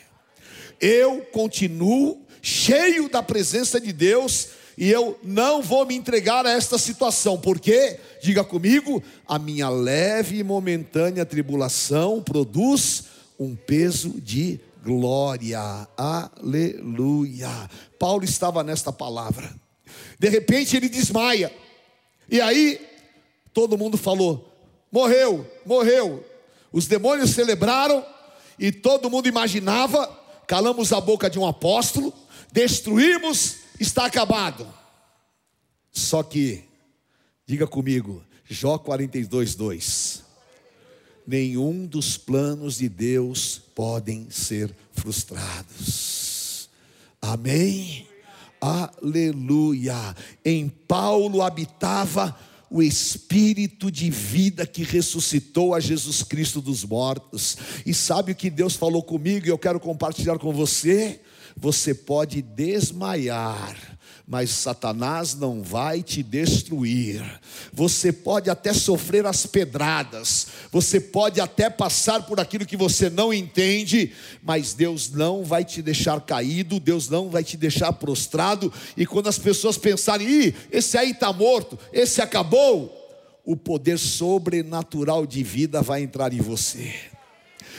[0.80, 6.78] Eu continuo cheio da presença de Deus e eu não vou me entregar a esta
[6.78, 13.04] situação, porque, diga comigo, a minha leve e momentânea tribulação produz
[13.38, 15.88] um peso de glória.
[15.96, 17.70] Aleluia.
[17.98, 19.52] Paulo estava nesta palavra.
[20.18, 21.52] De repente ele desmaia.
[22.28, 22.80] E aí
[23.52, 24.52] todo mundo falou:
[24.92, 26.24] morreu, morreu.
[26.70, 28.04] Os demônios celebraram
[28.58, 30.06] e todo mundo imaginava:
[30.46, 32.12] calamos a boca de um apóstolo,
[32.52, 34.66] destruímos, está acabado.
[35.90, 36.64] Só que,
[37.46, 40.23] diga comigo, Jó 42, 2:
[41.26, 46.68] nenhum dos planos de Deus podem ser frustrados.
[47.20, 48.06] Amém?
[48.60, 50.16] Aleluia.
[50.44, 52.36] Em Paulo habitava
[52.70, 57.56] o Espírito de vida que ressuscitou a Jesus Cristo dos mortos.
[57.86, 61.20] E sabe o que Deus falou comigo e eu quero compartilhar com você?
[61.56, 63.93] Você pode desmaiar,
[64.26, 67.22] mas Satanás não vai te destruir.
[67.72, 73.34] Você pode até sofrer as pedradas, você pode até passar por aquilo que você não
[73.34, 78.72] entende, mas Deus não vai te deixar caído, Deus não vai te deixar prostrado.
[78.96, 83.00] E quando as pessoas pensarem, Ih, esse aí está morto, esse acabou,
[83.44, 87.13] o poder sobrenatural de vida vai entrar em você.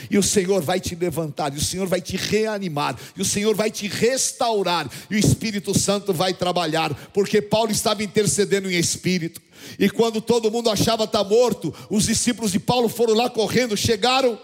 [0.10, 3.56] E o Senhor vai te levantar, e o Senhor vai te reanimar, e o Senhor
[3.56, 9.42] vai te restaurar, e o Espírito Santo vai trabalhar, porque Paulo estava intercedendo em espírito.
[9.80, 13.76] E quando todo mundo achava estar tá morto, os discípulos de Paulo foram lá correndo,
[13.76, 14.40] chegaram.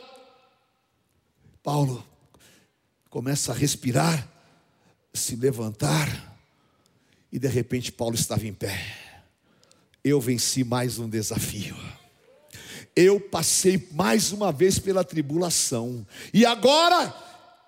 [1.63, 2.04] Paulo
[3.10, 4.28] começa a respirar,
[5.13, 6.38] se levantar,
[7.32, 8.97] e de repente Paulo estava em pé.
[10.04, 11.76] Eu venci mais um desafio
[12.95, 16.06] eu passei mais uma vez pela tribulação.
[16.34, 17.13] E agora,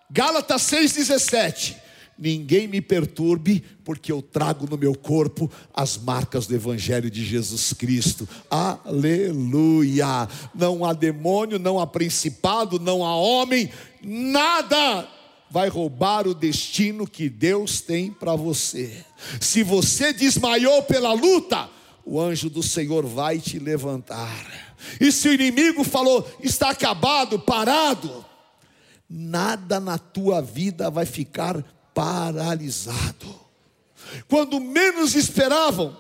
[0.10, 1.76] Gálatas 6,17.
[2.18, 7.74] Ninguém me perturbe, porque eu trago no meu corpo as marcas do Evangelho de Jesus
[7.74, 8.30] Cristo.
[8.50, 10.28] Aleluia!
[10.54, 13.72] Não há demônio, não há principado, não há homem,
[14.04, 15.10] nada
[15.54, 19.06] vai roubar o destino que Deus tem para você.
[19.40, 21.70] Se você desmaiou pela luta,
[22.06, 24.74] o anjo do Senhor vai te levantar.
[25.00, 28.26] E se o inimigo falou, está acabado, parado,
[29.10, 31.64] nada na tua vida vai ficar
[31.94, 33.44] paralisado.
[34.28, 35.96] Quando menos esperavam,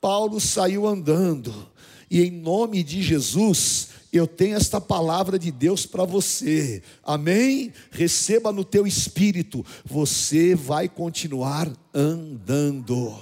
[0.00, 1.70] Paulo saiu andando,
[2.10, 7.72] e em nome de Jesus, eu tenho esta palavra de Deus para você, amém?
[7.90, 13.16] Receba no teu espírito, você vai continuar andando,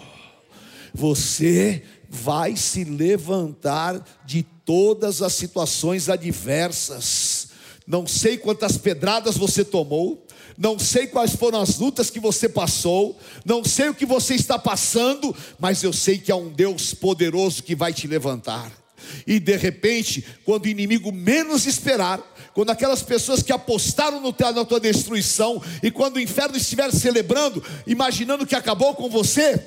[0.92, 7.50] você vai se levantar de todas as situações adversas.
[7.86, 10.26] Não sei quantas pedradas você tomou,
[10.58, 14.58] não sei quais foram as lutas que você passou, não sei o que você está
[14.58, 18.72] passando, mas eu sei que há um Deus poderoso que vai te levantar.
[19.26, 22.20] E de repente, quando o inimigo menos esperar,
[22.52, 26.90] quando aquelas pessoas que apostaram no teu, na tua destruição, e quando o inferno estiver
[26.92, 29.64] celebrando, imaginando que acabou com você,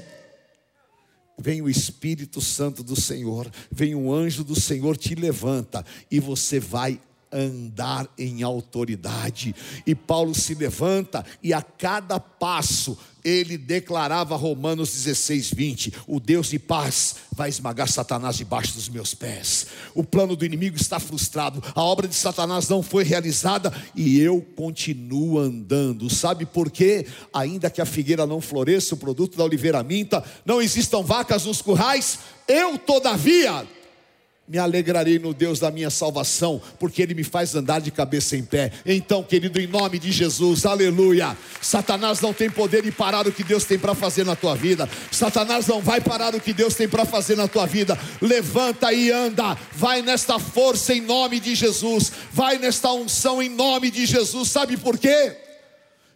[1.38, 6.60] vem o Espírito Santo do Senhor, vem um anjo do Senhor, te levanta e você
[6.60, 7.00] vai
[7.32, 9.56] andar em autoridade.
[9.86, 16.50] E Paulo se levanta e a cada passo ele declarava Romanos 16, 20: O Deus
[16.50, 19.68] de paz vai esmagar Satanás debaixo dos meus pés.
[19.96, 24.42] O plano do inimigo está frustrado, a obra de Satanás não foi realizada e eu
[24.56, 26.10] continuo andando.
[26.10, 27.08] Sabe por quê?
[27.34, 31.62] Ainda que a figueira não floresça, o produto da oliveira minta, não existam vacas nos
[31.62, 33.66] currais, eu todavia
[34.46, 38.44] me alegrarei no Deus da minha salvação, porque Ele me faz andar de cabeça em
[38.44, 38.72] pé.
[38.86, 41.38] Então, querido, em nome de Jesus, aleluia.
[41.62, 44.90] Satanás não tem poder de parar o que Deus tem para fazer na tua vida.
[45.10, 47.98] Satanás não vai parar o que Deus tem para fazer na tua vida.
[48.22, 53.90] Levanta e anda, vai nesta força em nome de Jesus, vai nesta unção em nome
[53.90, 54.50] de Jesus.
[54.50, 55.38] Sabe por quê?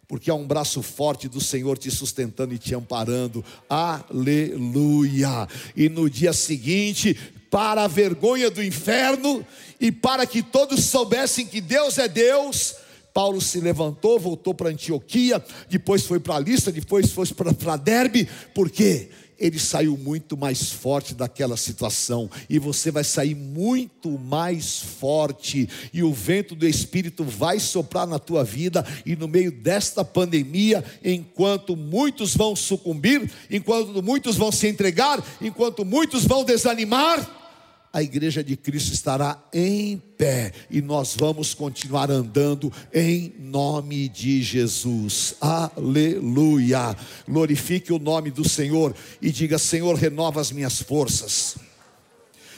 [0.08, 5.46] porque há um braço forte do Senhor te sustentando e te amparando, aleluia.
[5.76, 7.18] E no dia seguinte,
[7.50, 9.46] para a vergonha do inferno
[9.80, 12.76] e para que todos soubessem que Deus é Deus.
[13.14, 18.70] Paulo se levantou, voltou para Antioquia, depois foi para Lista, depois foi para Derbe, por
[18.70, 19.10] quê?
[19.40, 26.04] Ele saiu muito mais forte daquela situação, e você vai sair muito mais forte, e
[26.04, 31.76] o vento do Espírito vai soprar na tua vida, e no meio desta pandemia, enquanto
[31.76, 37.47] muitos vão sucumbir, enquanto muitos vão se entregar, enquanto muitos vão desanimar,
[37.92, 44.42] a igreja de Cristo estará em pé e nós vamos continuar andando em nome de
[44.42, 45.36] Jesus.
[45.42, 46.96] Aleluia.
[47.28, 51.58] Glorifique o nome do Senhor e diga: Senhor, renova as minhas forças.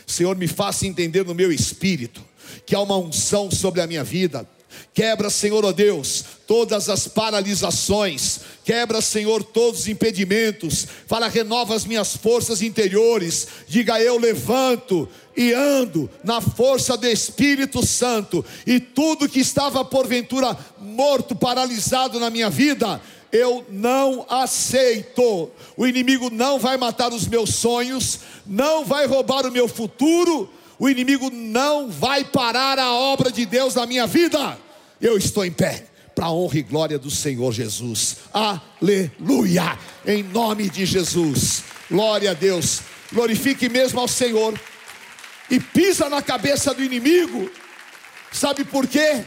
[0.06, 2.24] Senhor, me faça entender no meu espírito
[2.66, 4.48] que há uma unção sobre a minha vida.
[4.94, 10.88] Quebra, Senhor, ó oh Deus, todas as paralisações, quebra, Senhor, todos os impedimentos.
[11.08, 13.48] Fala, renova as minhas forças interiores.
[13.68, 20.58] Diga, eu levanto, e ando na força do Espírito Santo, e tudo que estava porventura
[20.80, 23.02] morto, paralisado na minha vida,
[23.32, 25.50] eu não aceito.
[25.78, 30.50] O inimigo não vai matar os meus sonhos, não vai roubar o meu futuro,
[30.80, 34.58] o inimigo não vai parar a obra de Deus na minha vida.
[35.02, 38.18] Eu estou em pé para a honra e glória do Senhor Jesus.
[38.34, 39.78] Aleluia!
[40.06, 41.64] Em nome de Jesus.
[41.92, 42.82] Glória a Deus.
[43.12, 44.60] Glorifique mesmo ao Senhor
[45.50, 47.52] e pisa na cabeça do inimigo.
[48.32, 49.24] Sabe por quê?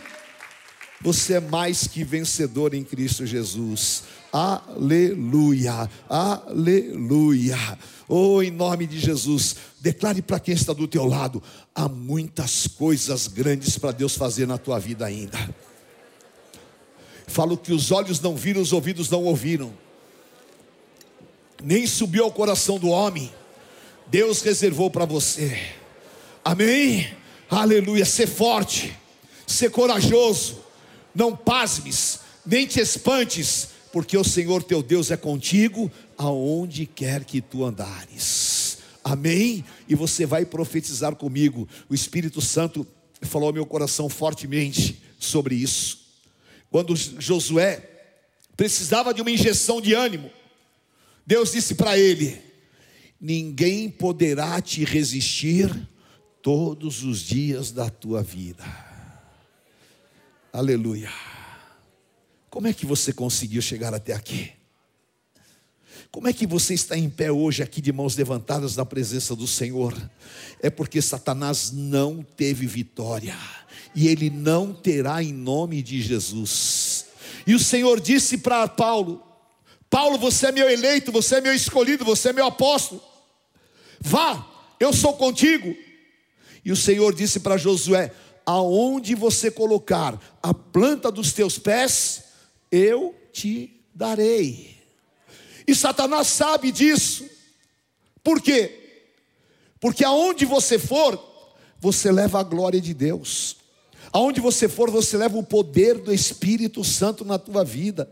[1.02, 4.04] Você é mais que vencedor em Cristo Jesus.
[4.32, 7.78] Aleluia, aleluia.
[8.08, 11.42] Oh, em nome de Jesus, declare para quem está do teu lado:
[11.74, 15.38] há muitas coisas grandes para Deus fazer na tua vida ainda.
[17.26, 19.70] Falo que os olhos não viram, os ouvidos não ouviram,
[21.62, 23.30] nem subiu ao coração do homem.
[24.06, 25.58] Deus reservou para você.
[26.42, 27.14] Amém?
[27.50, 28.06] Aleluia.
[28.06, 28.96] Ser forte,
[29.46, 30.58] ser corajoso,
[31.14, 37.40] não pasmes, nem te espantes, porque o Senhor teu Deus é contigo aonde quer que
[37.40, 38.78] tu andares.
[39.04, 39.64] Amém?
[39.88, 41.68] E você vai profetizar comigo.
[41.88, 42.86] O Espírito Santo
[43.20, 46.00] falou ao meu coração fortemente sobre isso.
[46.70, 47.88] Quando Josué
[48.56, 50.30] precisava de uma injeção de ânimo,
[51.26, 52.40] Deus disse para ele:
[53.20, 55.70] Ninguém poderá te resistir
[56.40, 58.64] todos os dias da tua vida.
[60.52, 61.10] Aleluia.
[62.52, 64.52] Como é que você conseguiu chegar até aqui?
[66.10, 69.46] Como é que você está em pé hoje aqui de mãos levantadas na presença do
[69.46, 69.96] Senhor?
[70.60, 73.34] É porque Satanás não teve vitória
[73.94, 77.06] e ele não terá em nome de Jesus.
[77.46, 79.22] E o Senhor disse para Paulo:
[79.88, 83.02] Paulo, você é meu eleito, você é meu escolhido, você é meu apóstolo.
[83.98, 84.46] Vá,
[84.78, 85.74] eu sou contigo.
[86.62, 88.12] E o Senhor disse para Josué:
[88.44, 92.24] Aonde você colocar a planta dos teus pés,
[92.72, 94.78] eu te darei.
[95.68, 97.28] E Satanás sabe disso.
[98.24, 99.04] Por quê?
[99.78, 101.22] Porque aonde você for,
[101.78, 103.58] você leva a glória de Deus.
[104.12, 108.10] Aonde você for, você leva o poder do Espírito Santo na tua vida.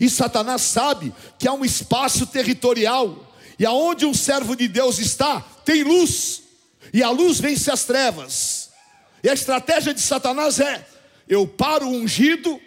[0.00, 5.40] E Satanás sabe que há um espaço territorial, e aonde um servo de Deus está,
[5.64, 6.42] tem luz,
[6.92, 8.70] e a luz vence as trevas.
[9.22, 10.86] E a estratégia de Satanás é:
[11.28, 12.60] eu paro o ungido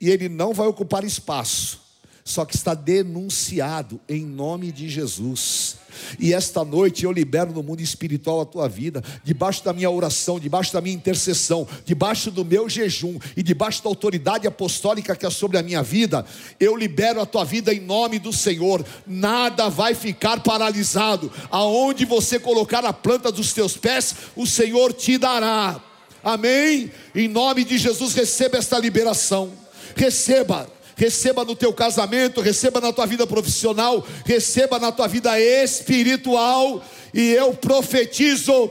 [0.00, 1.80] e ele não vai ocupar espaço,
[2.24, 5.76] só que está denunciado em nome de Jesus.
[6.18, 10.38] E esta noite eu libero no mundo espiritual a tua vida, debaixo da minha oração,
[10.38, 15.30] debaixo da minha intercessão, debaixo do meu jejum e debaixo da autoridade apostólica que é
[15.30, 16.24] sobre a minha vida,
[16.60, 18.84] eu libero a tua vida em nome do Senhor.
[19.06, 21.32] Nada vai ficar paralisado.
[21.50, 25.82] Aonde você colocar a planta dos teus pés, o Senhor te dará.
[26.22, 26.90] Amém?
[27.14, 29.50] Em nome de Jesus, receba esta liberação
[29.96, 30.68] receba
[30.98, 36.84] receba no teu casamento, receba na tua vida profissional, receba na tua vida espiritual,
[37.14, 38.68] e eu profetizo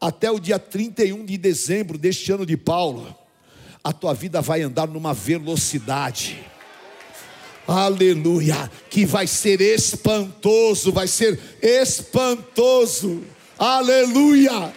[0.00, 3.16] até o dia 31 de dezembro deste ano de Paulo,
[3.84, 6.44] a tua vida vai andar numa velocidade.
[7.68, 13.22] Aleluia, que vai ser espantoso, vai ser espantoso.
[13.56, 14.74] Aleluia.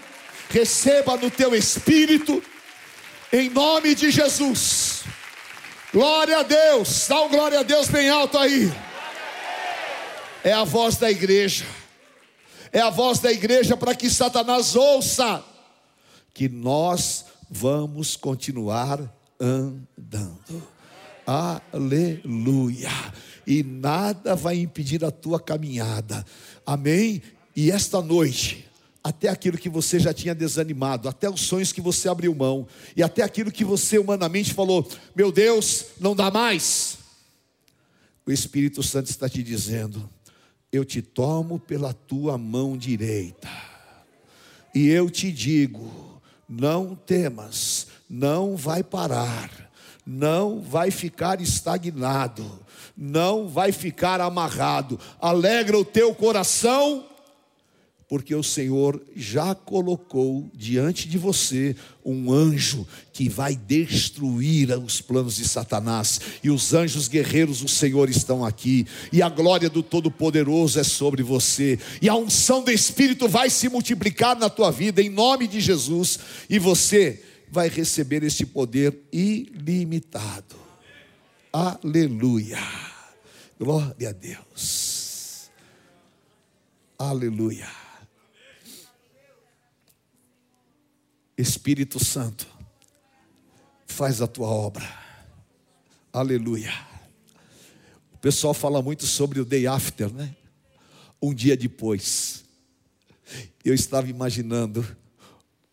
[0.49, 2.41] Receba no teu espírito
[3.33, 4.94] em nome de Jesus.
[5.95, 8.69] Glória a Deus, dá um glória a Deus bem alto aí.
[10.43, 11.65] É a voz da igreja,
[12.69, 15.41] é a voz da igreja para que Satanás ouça
[16.33, 20.67] que nós vamos continuar andando.
[21.25, 22.91] Aleluia.
[23.47, 26.25] E nada vai impedir a tua caminhada.
[26.65, 27.21] Amém?
[27.55, 28.69] E esta noite,
[29.05, 33.03] até aquilo que você já tinha desanimado, até os sonhos que você abriu mão, e
[33.03, 36.97] até aquilo que você humanamente falou: Meu Deus, não dá mais.
[38.25, 40.09] O Espírito Santo está te dizendo:
[40.71, 43.47] Eu te tomo pela tua mão direita,
[44.73, 49.69] e eu te digo: Não temas, não vai parar,
[50.03, 52.59] não vai ficar estagnado,
[52.97, 57.05] não vai ficar amarrado, alegra o teu coração
[58.07, 65.37] porque o Senhor já colocou diante de você um anjo que vai destruir os planos
[65.37, 70.79] de Satanás, e os anjos guerreiros do Senhor estão aqui, e a glória do Todo-Poderoso
[70.79, 75.09] é sobre você, e a unção do Espírito vai se multiplicar na tua vida, em
[75.09, 80.55] nome de Jesus, e você vai receber este poder ilimitado.
[81.51, 82.59] Aleluia.
[83.57, 85.49] Glória a Deus.
[86.99, 87.84] Aleluia.
[91.37, 92.47] Espírito Santo,
[93.85, 94.87] faz a tua obra.
[96.13, 96.71] Aleluia.
[98.13, 100.33] O pessoal fala muito sobre o day after, né?
[101.21, 102.45] Um dia depois.
[103.63, 104.85] Eu estava imaginando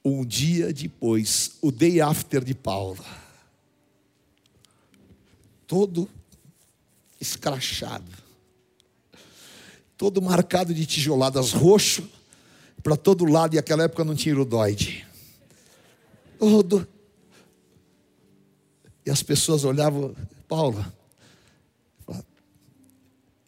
[0.05, 3.05] um dia depois, o day after de Paulo.
[5.67, 6.11] Todo
[7.21, 8.11] escrachado.
[9.97, 12.11] Todo marcado de tijoladas roxo
[12.83, 15.07] para todo lado, e naquela época não tinha irodoide
[16.43, 16.85] todo.
[19.07, 20.13] E as pessoas olhavam,
[20.49, 20.85] Paulo,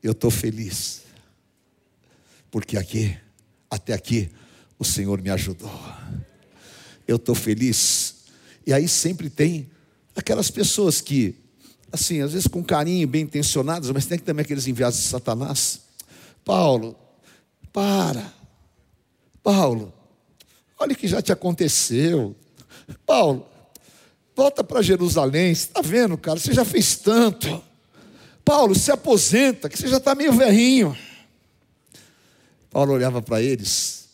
[0.01, 1.03] eu estou feliz,
[2.53, 3.19] porque aqui,
[3.69, 4.31] até aqui,
[4.79, 5.73] o Senhor me ajudou.
[7.09, 8.27] Eu estou feliz.
[8.65, 9.69] E aí sempre tem
[10.15, 11.35] aquelas pessoas que,
[11.91, 15.81] assim, às vezes com carinho, bem intencionadas, mas tem também aqueles enviados de Satanás.
[16.45, 16.97] Paulo,
[17.73, 18.33] para.
[19.43, 19.93] Paulo,
[20.79, 22.37] olha o que já te aconteceu.
[23.07, 23.47] Paulo,
[24.37, 25.53] Volta para Jerusalém.
[25.53, 26.39] Está vendo, cara?
[26.39, 27.63] Você já fez tanto.
[28.45, 30.97] Paulo, se aposenta, que você já está meio velhinho.
[32.71, 34.09] Paulo olhava para eles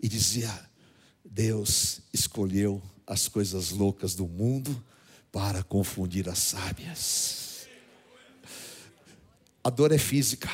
[0.00, 0.50] e dizia:
[1.24, 4.84] Deus escolheu as coisas loucas do mundo
[5.30, 7.68] para confundir as sábias.
[9.62, 10.50] A dor é física,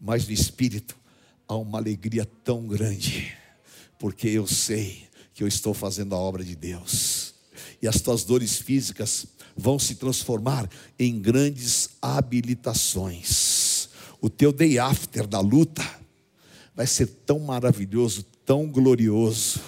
[0.00, 0.96] mas no espírito
[1.48, 3.36] há uma alegria tão grande,
[3.98, 7.34] porque eu sei que eu estou fazendo a obra de Deus.
[7.82, 9.26] E as tuas dores físicas
[9.56, 13.88] vão se transformar em grandes habilitações.
[14.20, 15.84] O teu day after da luta
[16.74, 19.60] vai ser tão maravilhoso, tão glorioso,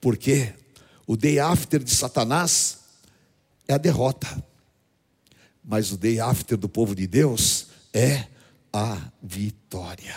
[0.00, 0.54] porque
[1.06, 2.78] o day after de Satanás
[3.68, 4.42] é a derrota,
[5.62, 8.26] mas o day after do povo de Deus é
[8.72, 10.16] a vitória.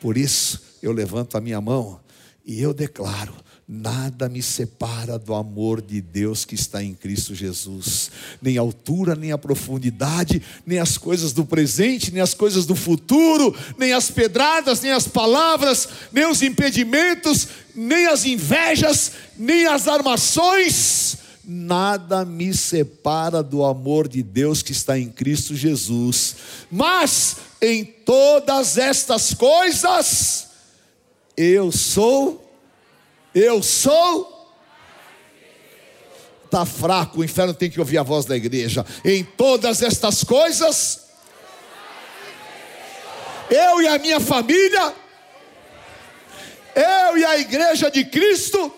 [0.00, 2.00] Por isso eu levanto a minha mão
[2.44, 3.34] e eu declaro:
[3.70, 8.10] Nada me separa do amor de Deus que está em Cristo Jesus.
[8.40, 12.74] Nem a altura, nem a profundidade, nem as coisas do presente, nem as coisas do
[12.74, 19.86] futuro, nem as pedradas, nem as palavras, nem os impedimentos, nem as invejas, nem as
[19.86, 21.18] armações.
[21.44, 26.36] Nada me separa do amor de Deus que está em Cristo Jesus.
[26.70, 30.46] Mas em todas estas coisas,
[31.36, 32.47] eu sou
[33.34, 34.36] eu sou.
[36.44, 38.84] Está fraco, o inferno tem que ouvir a voz da igreja.
[39.04, 41.08] Em todas estas coisas,
[43.50, 44.94] eu e a minha família,
[46.74, 48.72] eu e a igreja de Cristo,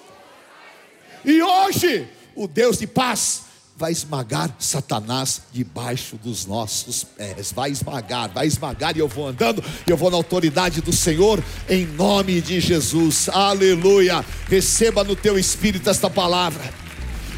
[1.24, 3.49] e hoje, o Deus de paz
[3.80, 7.50] vai esmagar Satanás debaixo dos nossos pés.
[7.50, 8.94] Vai esmagar, vai esmagar.
[8.94, 13.30] E eu vou andando, eu vou na autoridade do Senhor, em nome de Jesus.
[13.30, 14.22] Aleluia.
[14.48, 16.62] Receba no teu espírito esta palavra.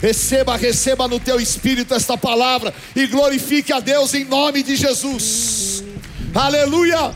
[0.00, 5.84] Receba, receba no teu espírito esta palavra e glorifique a Deus em nome de Jesus.
[6.34, 7.14] Aleluia.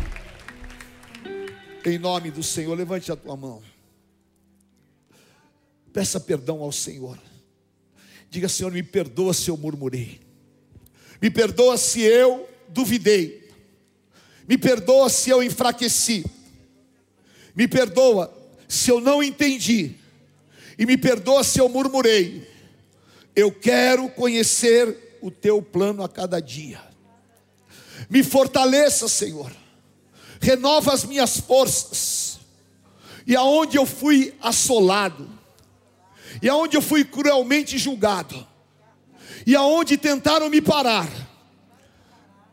[1.85, 3.61] Em nome do Senhor, levante a tua mão.
[5.93, 7.18] Peça perdão ao Senhor.
[8.37, 10.20] Diga, Senhor, me perdoa se eu murmurei.
[11.22, 13.49] Me perdoa se eu duvidei.
[14.47, 16.22] Me perdoa se eu enfraqueci.
[17.55, 18.30] Me perdoa
[18.68, 19.95] se eu não entendi.
[20.78, 22.47] E me perdoa se eu murmurei.
[23.34, 26.82] Eu quero conhecer o teu plano a cada dia.
[28.11, 29.51] Me fortaleça, Senhor.
[30.43, 32.39] Renova as minhas forças.
[33.26, 35.26] E aonde eu fui assolado,
[36.43, 38.47] e aonde eu fui cruelmente julgado,
[39.47, 41.09] e aonde tentaram me parar,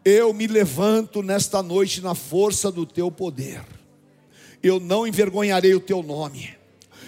[0.05, 3.63] eu me levanto nesta noite na força do teu poder.
[4.61, 6.53] Eu não envergonharei o teu nome.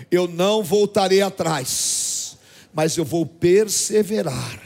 [0.09, 2.37] Eu não voltarei atrás,
[2.73, 4.59] mas eu vou perseverar.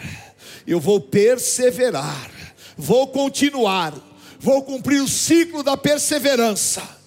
[0.65, 2.31] Eu vou perseverar.
[2.77, 3.93] Vou continuar.
[4.39, 6.97] Vou cumprir o ciclo da perseverança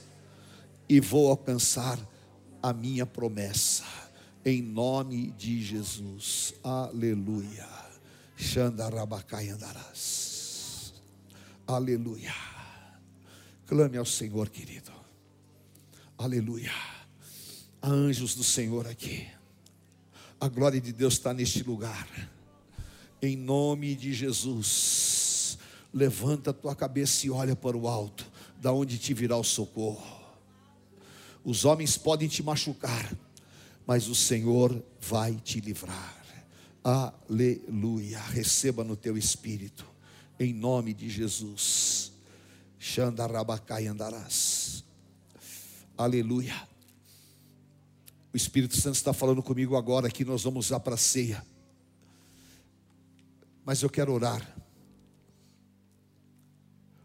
[0.88, 1.98] e vou alcançar
[2.62, 4.01] a minha promessa
[4.45, 6.55] em nome de Jesus.
[6.62, 7.68] Aleluia.
[8.36, 10.95] Xandarabacai andarás.
[11.66, 12.34] Aleluia.
[13.66, 14.93] Clame ao Senhor, querido.
[16.18, 16.72] Aleluia.
[17.80, 19.26] Há anjos do Senhor aqui.
[20.40, 22.09] A glória de Deus está neste lugar.
[23.20, 25.59] Em nome de Jesus.
[25.95, 28.26] Levanta a tua cabeça e olha para o alto,
[28.57, 30.20] da onde te virá o socorro.
[31.45, 33.12] Os homens podem te machucar,
[33.87, 36.22] mas o Senhor vai te livrar.
[36.85, 38.20] Aleluia.
[38.20, 39.87] Receba no teu espírito,
[40.39, 42.12] em nome de Jesus.
[42.78, 44.85] Xandarabacai andarás.
[45.97, 46.68] Aleluia.
[48.33, 51.45] O Espírito Santo está falando comigo agora que nós vamos lá para a ceia.
[53.64, 54.57] Mas eu quero orar.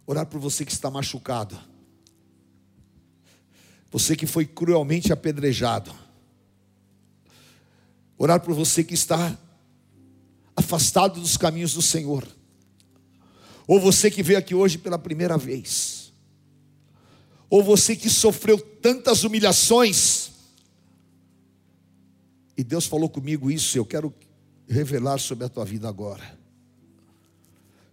[0.06, 1.60] Orar por você que está machucado.
[3.92, 5.94] Você que foi cruelmente apedrejado
[8.18, 9.38] Orar por você que está
[10.56, 12.28] afastado dos caminhos do Senhor.
[13.68, 16.12] Ou você que veio aqui hoje pela primeira vez.
[17.50, 20.32] Ou você que sofreu tantas humilhações.
[22.58, 24.12] E Deus falou comigo isso, eu quero
[24.68, 26.38] revelar sobre a tua vida agora.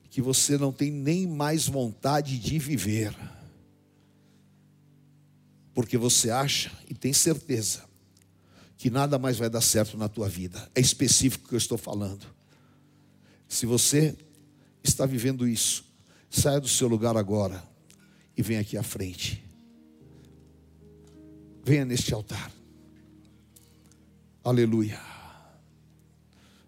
[0.08, 3.14] Que você não tem nem mais vontade de viver.
[5.74, 7.93] Porque você acha e tem certeza
[8.76, 10.68] que nada mais vai dar certo na tua vida.
[10.74, 12.26] É específico que eu estou falando.
[13.48, 14.16] Se você
[14.82, 15.84] está vivendo isso,
[16.28, 17.62] saia do seu lugar agora
[18.36, 19.42] e venha aqui à frente.
[21.64, 22.50] Venha neste altar.
[24.42, 25.00] Aleluia.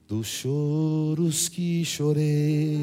[0.08, 2.78] dos choros que chorei,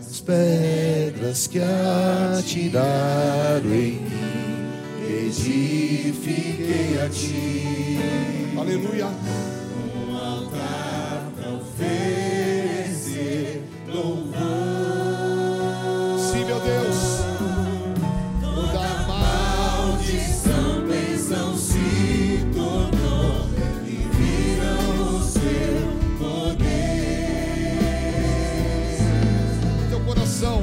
[0.00, 4.41] as pedras que atiraram em mim,
[5.32, 7.96] edifiquei a ti.
[8.58, 9.08] Aleluia.
[10.06, 12.82] Um altar para oferecer
[13.88, 14.32] louvor.
[16.18, 17.22] Sim, meu Deus.
[18.42, 23.48] Toda maldição, bênção se tornou
[23.86, 25.74] e viram o seu
[26.18, 27.78] poder.
[29.88, 30.62] Teu coração.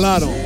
[0.00, 0.39] Jesus.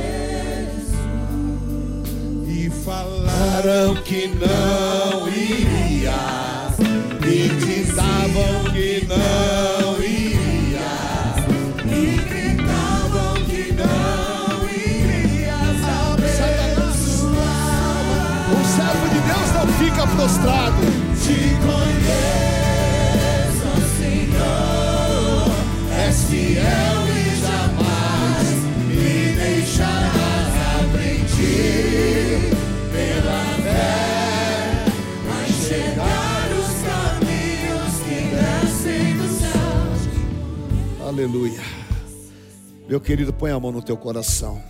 [43.71, 44.61] No teu coração.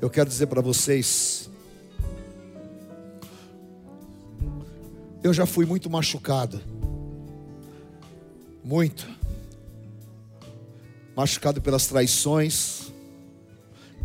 [0.00, 1.48] Eu quero dizer para vocês.
[5.22, 6.60] Eu já fui muito machucado.
[8.62, 9.08] Muito.
[11.16, 12.92] Machucado pelas traições.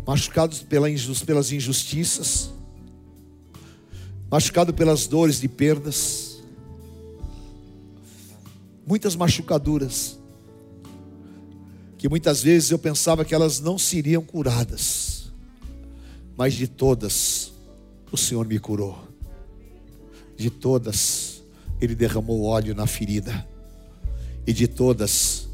[0.06, 0.88] Machucado pela
[1.24, 2.50] pelas injustiças.
[4.30, 6.42] Machucado pelas dores de perdas.
[8.86, 10.18] Muitas machucaduras.
[12.02, 15.30] Que muitas vezes eu pensava que elas não seriam curadas.
[16.36, 17.52] Mas de todas,
[18.10, 19.06] o Senhor me curou.
[20.36, 21.44] De todas,
[21.80, 23.46] Ele derramou óleo na ferida.
[24.44, 25.46] E de todas,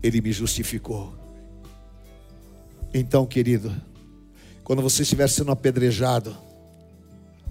[0.00, 1.12] Ele me justificou.
[2.94, 3.74] Então, querido,
[4.62, 6.32] quando você estiver sendo apedrejado,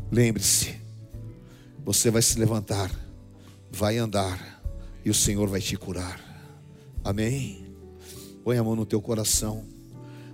[0.09, 0.73] lembre-se,
[1.83, 2.89] você vai se levantar,
[3.69, 4.63] vai andar,
[5.03, 6.17] e o Senhor vai te curar.
[7.03, 7.66] Amém?
[8.47, 9.65] Põe a mão no teu coração.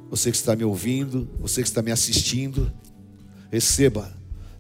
[0.08, 2.72] Você que está me ouvindo, você que está me assistindo,
[3.52, 4.16] receba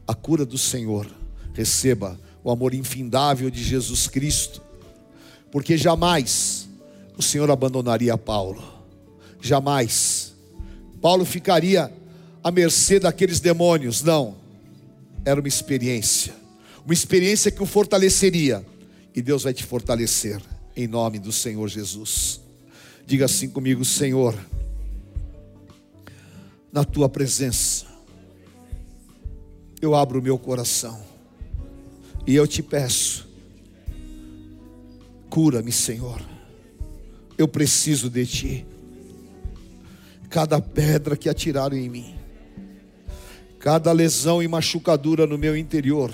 [0.07, 1.05] a cura do Senhor,
[1.53, 4.59] receba o amor infindável de Jesus Cristo,
[5.51, 6.67] porque jamais
[7.15, 8.63] o Senhor abandonaria Paulo,
[9.39, 10.33] jamais
[10.99, 11.93] Paulo ficaria
[12.43, 14.35] à mercê daqueles demônios, não,
[15.23, 16.33] era uma experiência,
[16.83, 18.65] uma experiência que o fortaleceria,
[19.13, 20.41] e Deus vai te fortalecer,
[20.75, 22.41] em nome do Senhor Jesus.
[23.05, 24.35] Diga assim comigo, Senhor
[26.73, 27.85] na tua presença.
[29.79, 30.99] Eu abro meu coração
[32.25, 33.29] e eu te peço,
[35.29, 36.19] cura-me, Senhor.
[37.37, 38.65] Eu preciso de ti.
[40.29, 42.15] Cada pedra que atiraram em mim,
[43.59, 46.11] cada lesão e machucadura no meu interior,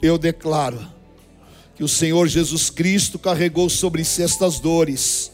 [0.00, 0.80] eu declaro
[1.76, 5.30] que o Senhor Jesus Cristo carregou sobre si estas dores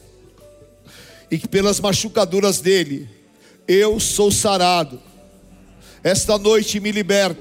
[1.30, 3.08] e que pelas machucaduras dele
[3.66, 5.00] eu sou sarado.
[6.02, 7.40] Esta noite me liberta.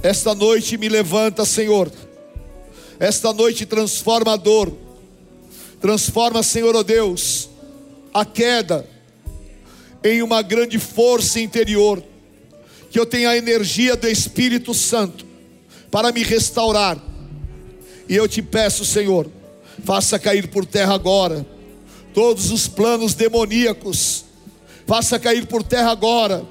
[0.00, 1.92] Esta noite me levanta, Senhor.
[3.00, 4.72] Esta noite transforma a dor.
[5.80, 7.50] Transforma, Senhor, oh Deus,
[8.14, 8.88] a queda
[10.04, 12.02] em uma grande força interior.
[12.90, 15.26] Que eu tenha a energia do Espírito Santo
[15.90, 17.11] para me restaurar.
[18.08, 19.30] E eu te peço, Senhor,
[19.84, 21.46] Faça cair por terra agora
[22.14, 24.24] todos os planos demoníacos.
[24.86, 26.44] Faça cair por terra agora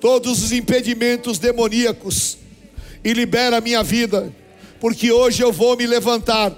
[0.00, 2.38] todos os impedimentos demoníacos
[3.02, 4.32] e libera a minha vida,
[4.80, 6.52] porque hoje eu vou me levantar.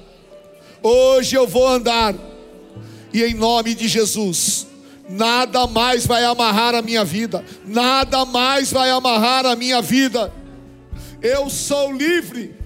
[0.82, 2.14] Hoje eu vou andar.
[3.12, 4.66] E em nome de Jesus,
[5.08, 10.32] nada mais vai amarrar a minha vida, nada mais vai amarrar a minha vida.
[11.22, 12.57] Eu sou livre.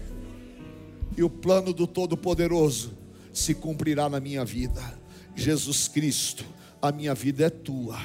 [1.16, 2.92] E o plano do Todo-Poderoso
[3.32, 4.82] se cumprirá na minha vida.
[5.34, 6.44] Jesus Cristo,
[6.80, 7.98] a minha vida é tua.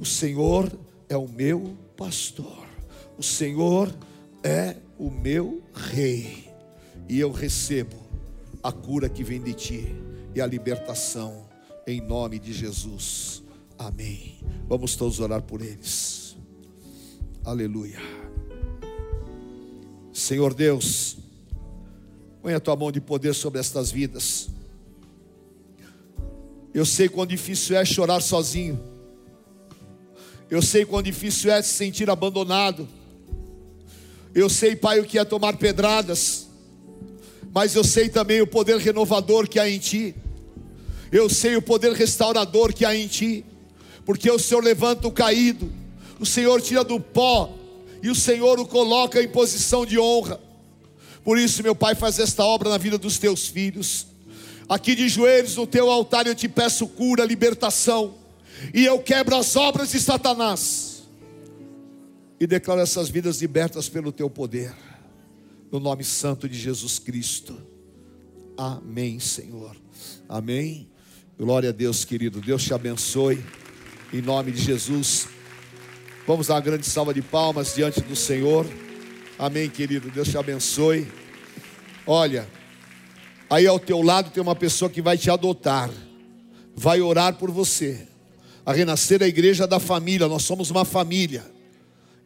[0.00, 0.70] O Senhor
[1.08, 2.66] é o meu pastor.
[3.18, 3.94] O Senhor
[4.42, 6.50] é o meu rei.
[7.08, 7.96] E eu recebo
[8.62, 9.94] a cura que vem de ti
[10.34, 11.48] e a libertação
[11.86, 13.42] em nome de Jesus.
[13.78, 14.38] Amém.
[14.68, 16.36] Vamos todos orar por eles.
[17.44, 17.98] Aleluia.
[20.12, 21.18] Senhor Deus,
[22.42, 24.48] põe a tua mão de poder sobre estas vidas.
[26.74, 28.82] Eu sei quão difícil é chorar sozinho.
[30.50, 32.88] Eu sei quão difícil é se sentir abandonado.
[34.34, 36.48] Eu sei, Pai, o que é tomar pedradas.
[37.54, 40.12] Mas eu sei também o poder renovador que há em Ti.
[41.12, 43.44] Eu sei o poder restaurador que há em Ti.
[44.04, 45.70] Porque o Senhor levanta o caído.
[46.18, 47.56] O Senhor tira do pó.
[48.02, 50.40] E o Senhor o coloca em posição de honra.
[51.24, 54.06] Por isso, meu Pai, faz esta obra na vida dos Teus filhos.
[54.68, 58.14] Aqui de joelhos no teu altar eu te peço cura, libertação.
[58.72, 61.02] E eu quebro as obras de Satanás.
[62.40, 64.74] E declaro essas vidas libertas pelo teu poder.
[65.70, 67.56] No nome santo de Jesus Cristo.
[68.56, 69.76] Amém, Senhor.
[70.28, 70.88] Amém.
[71.38, 72.40] Glória a Deus, querido.
[72.40, 73.42] Deus te abençoe.
[74.12, 75.28] Em nome de Jesus.
[76.26, 78.66] Vamos dar uma grande salva de palmas diante do Senhor.
[79.42, 80.08] Amém, querido.
[80.08, 81.04] Deus te abençoe.
[82.06, 82.48] Olha.
[83.50, 85.90] Aí ao teu lado tem uma pessoa que vai te adotar,
[86.76, 88.06] vai orar por você.
[88.64, 91.44] A renascer a igreja da família, nós somos uma família.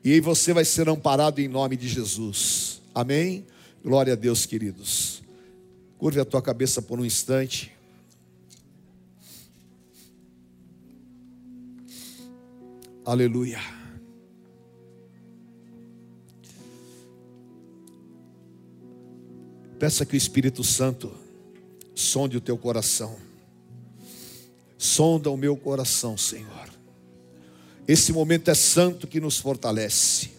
[0.05, 2.83] E aí você vai ser amparado em nome de Jesus.
[2.95, 3.47] Amém?
[3.83, 5.23] Glória a Deus, queridos.
[5.97, 7.73] Curve a tua cabeça por um instante.
[13.07, 13.86] Aleluia.
[19.79, 21.13] Peça que o Espírito Santo
[21.95, 23.17] sonde o teu coração.
[24.79, 26.69] Sonda o meu coração, Senhor.
[27.87, 30.31] Esse momento é santo que nos fortalece.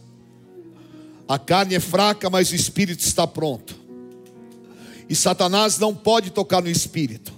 [1.27, 3.75] A carne é fraca, mas o espírito está pronto.
[5.09, 7.33] E Satanás não pode tocar no espírito.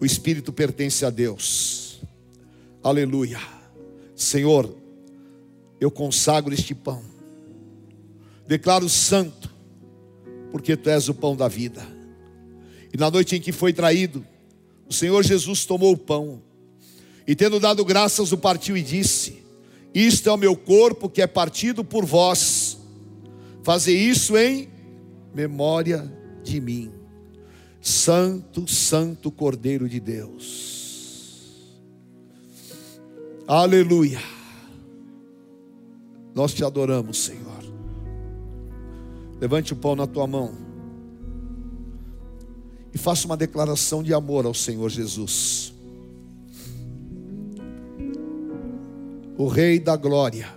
[0.00, 2.00] O espírito pertence a Deus.
[2.82, 3.40] Aleluia.
[4.16, 4.74] Senhor,
[5.80, 7.02] eu consagro este pão.
[8.46, 9.51] Declaro santo
[10.52, 11.84] porque tu és o pão da vida.
[12.92, 14.24] E na noite em que foi traído,
[14.86, 16.42] o Senhor Jesus tomou o pão
[17.26, 19.42] e, tendo dado graças, o partiu e disse:
[19.94, 22.78] Isto é o meu corpo que é partido por vós.
[23.62, 24.68] Fazer isso em
[25.34, 26.12] memória
[26.44, 26.92] de mim.
[27.80, 31.62] Santo, Santo Cordeiro de Deus.
[33.46, 34.20] Aleluia.
[36.34, 37.51] Nós te adoramos, Senhor.
[39.42, 40.52] Levante o pão na tua mão.
[42.94, 45.74] E faça uma declaração de amor ao Senhor Jesus.
[49.36, 50.48] O Rei da Glória.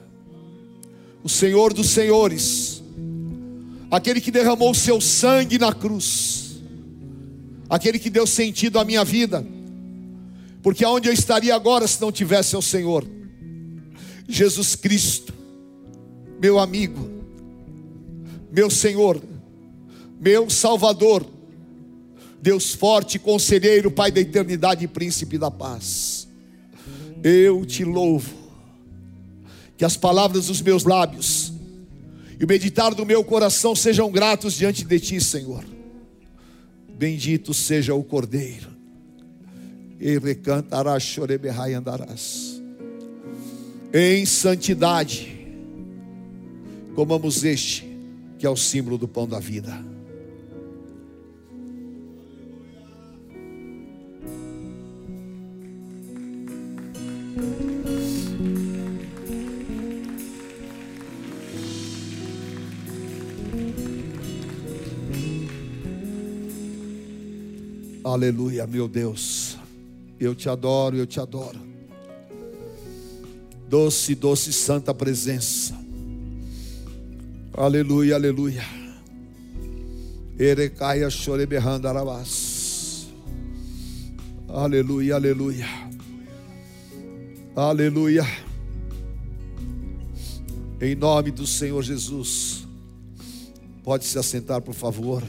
[1.23, 2.83] O Senhor dos Senhores.
[3.89, 6.61] Aquele que derramou seu sangue na cruz.
[7.67, 9.43] Aquele que deu sentido à minha vida.
[10.61, 13.03] Porque aonde eu estaria agora se não tivesse o Senhor?
[14.29, 15.33] Jesus Cristo,
[16.39, 17.14] meu amigo
[18.55, 19.21] meu Senhor,
[20.17, 21.25] meu Salvador,
[22.41, 26.25] Deus forte, conselheiro, Pai da eternidade e príncipe da paz.
[27.21, 28.33] Eu te louvo,
[29.75, 31.51] que as palavras dos meus lábios
[32.39, 35.65] e o meditar do meu coração sejam gratos diante de ti, Senhor.
[36.97, 38.69] Bendito seja o Cordeiro,
[39.99, 42.61] e recantarás, choreberrai andarás,
[43.93, 45.45] em santidade,
[46.95, 47.84] comamos este
[48.45, 49.73] que é o símbolo do pão da vida.
[68.03, 69.57] Aleluia, meu Deus.
[70.19, 71.59] Eu te adoro, eu te adoro.
[73.67, 75.84] Doce, doce, santa presença.
[77.57, 78.63] Aleluia, aleluia.
[80.37, 83.07] Erecaia choreberrando arabás.
[84.49, 85.65] Aleluia, aleluia.
[87.55, 88.25] Aleluia.
[90.81, 92.67] Em nome do Senhor Jesus.
[93.85, 95.23] Pode se assentar, por favor.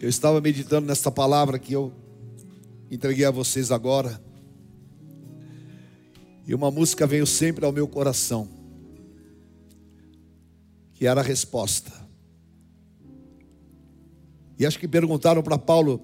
[0.00, 1.92] Eu estava meditando nesta palavra que eu
[2.90, 4.18] entreguei a vocês agora.
[6.46, 8.48] E uma música veio sempre ao meu coração,
[10.94, 11.92] que era a resposta.
[14.58, 16.00] E acho que perguntaram para Paulo: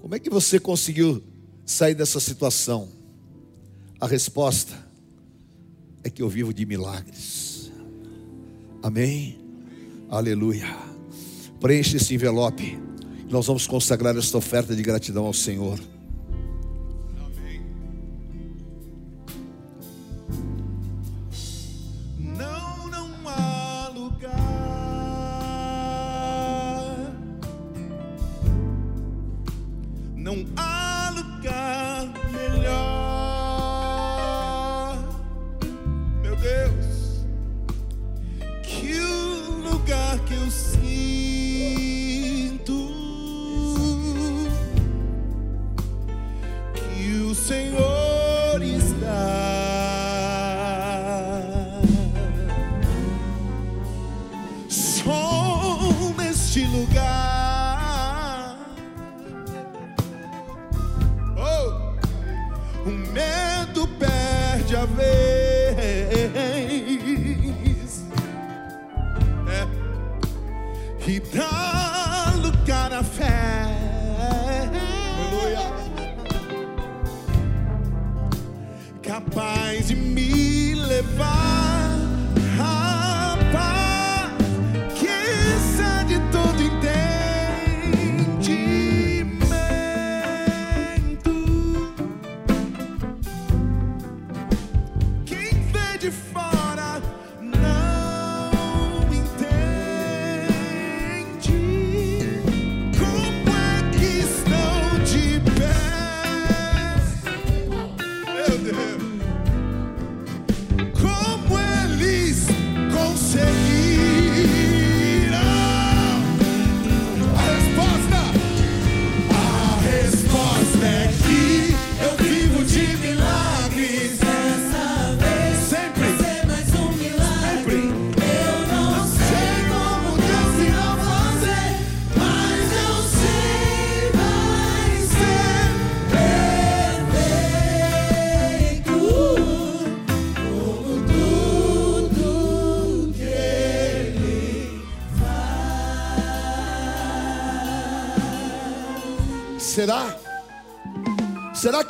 [0.00, 1.22] como é que você conseguiu
[1.64, 2.88] sair dessa situação?
[3.98, 4.74] A resposta
[6.02, 7.72] é que eu vivo de milagres.
[8.82, 9.38] Amém?
[10.10, 10.66] Aleluia.
[11.58, 12.78] Preencha esse envelope.
[13.30, 15.80] Nós vamos consagrar esta oferta de gratidão ao Senhor.
[30.34, 30.63] Não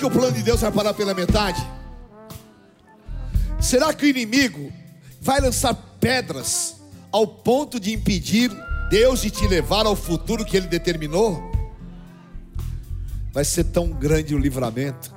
[0.05, 1.67] que o plano de Deus vai parar pela metade?
[3.59, 4.71] Será que o inimigo
[5.19, 6.77] vai lançar pedras
[7.11, 8.51] ao ponto de impedir
[8.91, 11.43] Deus de te levar ao futuro que Ele determinou?
[13.33, 15.15] Vai ser tão grande o livramento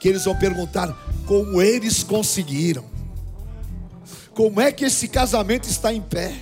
[0.00, 0.88] que eles vão perguntar
[1.24, 2.84] como eles conseguiram,
[4.34, 6.34] como é que esse casamento está em pé,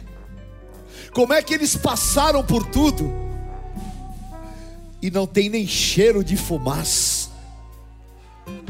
[1.12, 3.23] como é que eles passaram por tudo
[5.04, 7.28] e não tem nem cheiro de fumaça.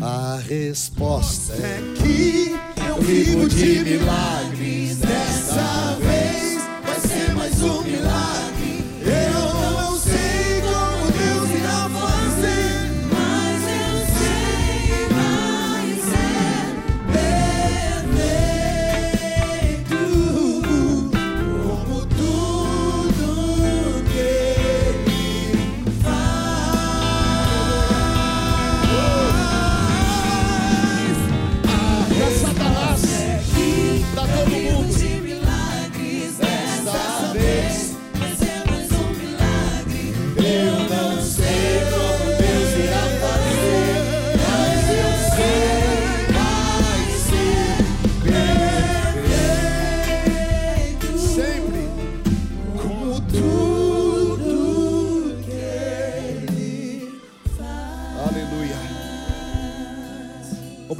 [0.02, 2.56] A resposta é que
[2.88, 4.96] eu vivo de milagres.
[4.96, 8.43] Dessa vez vai ser mais um milagre.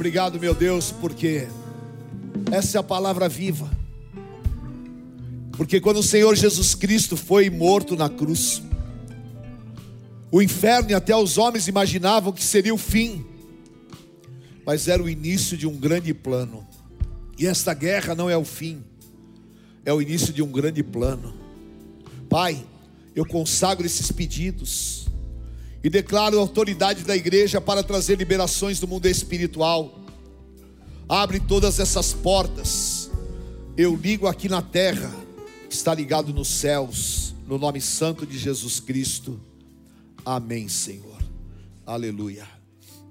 [0.05, 1.47] Obrigado, meu Deus, porque
[2.51, 3.67] essa é a palavra viva.
[5.53, 8.61] Porque quando o Senhor Jesus Cristo foi morto na cruz,
[10.31, 13.25] o inferno e até os homens imaginavam que seria o fim,
[14.63, 16.67] mas era o início de um grande plano.
[17.39, 18.83] E esta guerra não é o fim,
[19.83, 21.33] é o início de um grande plano.
[22.29, 22.63] Pai,
[23.15, 25.04] Eu consagro esses pedidos
[25.85, 29.99] e declaro a autoridade da igreja para trazer liberações do mundo espiritual.
[31.07, 33.11] Abre todas essas portas.
[33.77, 35.13] Eu ligo aqui na terra,
[35.69, 39.39] está ligado nos céus, no nome santo de Jesus Cristo.
[40.25, 41.21] Amém, Senhor.
[41.85, 42.47] Aleluia.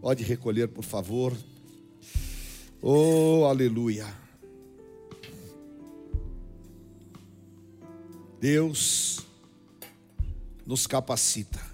[0.01, 1.33] Pode recolher, por favor.
[2.83, 4.13] Oh, aleluia.
[8.41, 9.21] Deus
[10.67, 11.74] nos capacita.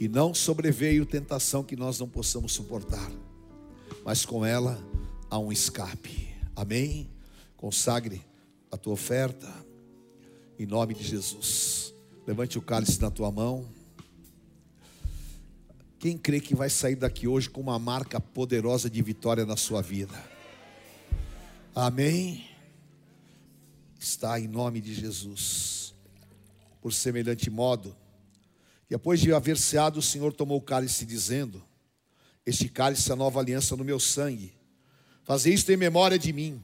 [0.00, 3.12] E não sobreveio tentação que nós não possamos suportar,
[4.02, 4.82] mas com ela
[5.28, 6.34] há um escape.
[6.56, 7.10] Amém?
[7.54, 8.24] Consagre
[8.72, 9.46] a tua oferta
[10.58, 11.92] em nome de Jesus.
[12.26, 13.68] Levante o cálice na tua mão.
[15.98, 19.82] Quem crê que vai sair daqui hoje com uma marca poderosa de vitória na sua
[19.82, 20.18] vida?
[21.74, 22.48] Amém?
[23.98, 25.94] Está em nome de Jesus.
[26.80, 27.94] Por semelhante modo,
[28.90, 31.62] depois de haver ceado, o Senhor tomou o cálice, dizendo:
[32.44, 34.52] Este cálice é a nova aliança no meu sangue.
[35.22, 36.60] Fazei isto em memória de mim,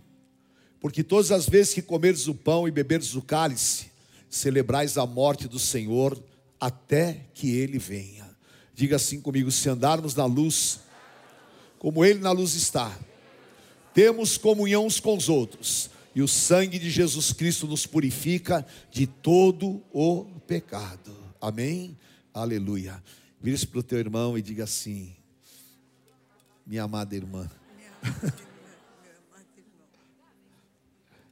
[0.80, 3.92] porque todas as vezes que comerdes o pão e beberdes o cálice,
[4.28, 6.20] celebrais a morte do Senhor
[6.58, 8.28] até que ele venha.
[8.74, 10.80] Diga assim comigo: se andarmos na luz,
[11.78, 12.98] como ele na luz está,
[13.94, 19.06] temos comunhão uns com os outros, e o sangue de Jesus Cristo nos purifica de
[19.06, 21.16] todo o pecado.
[21.40, 21.96] Amém?
[22.36, 23.02] Aleluia.
[23.40, 25.16] Vire-se para o teu irmão e diga assim:
[26.66, 27.50] Minha amada irmã.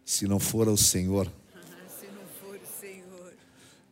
[0.02, 1.26] Se não for o Senhor,
[2.00, 3.34] Se não for o Senhor,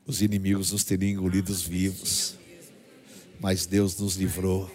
[0.06, 2.34] os inimigos nos teriam engolidos vivos.
[3.38, 4.74] Mas Deus nos livrou,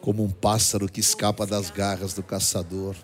[0.00, 2.96] como um pássaro que escapa das garras do caçador.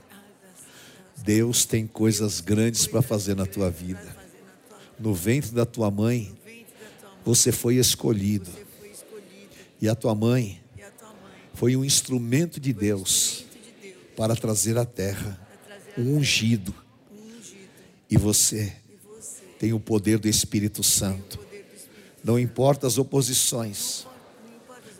[1.18, 4.16] Deus tem coisas grandes para fazer na tua vida.
[4.99, 6.38] No ventre da tua mãe,
[7.24, 8.50] você foi escolhido.
[9.80, 10.60] E a tua mãe
[11.54, 15.38] foi um instrumento de Deus de Deus para trazer à terra
[15.96, 16.74] um ungido.
[18.10, 18.74] E você
[19.58, 21.38] tem o poder do Espírito Santo.
[22.22, 24.06] Não importa as oposições,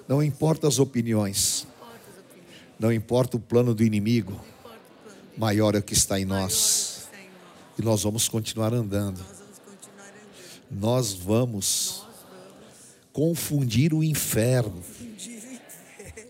[0.09, 1.67] não importa as opiniões,
[2.79, 4.41] não importa o plano do inimigo,
[5.37, 7.09] maior é o que está em nós
[7.79, 9.19] E nós vamos continuar andando.
[9.19, 12.03] nós vamos continuar andando Nós vamos
[13.19, 14.81] confundir o inferno.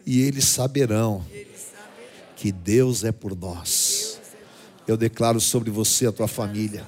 [0.07, 1.23] E eles saberão
[2.35, 4.19] que Deus é por nós.
[4.87, 6.87] Eu declaro sobre você e a tua família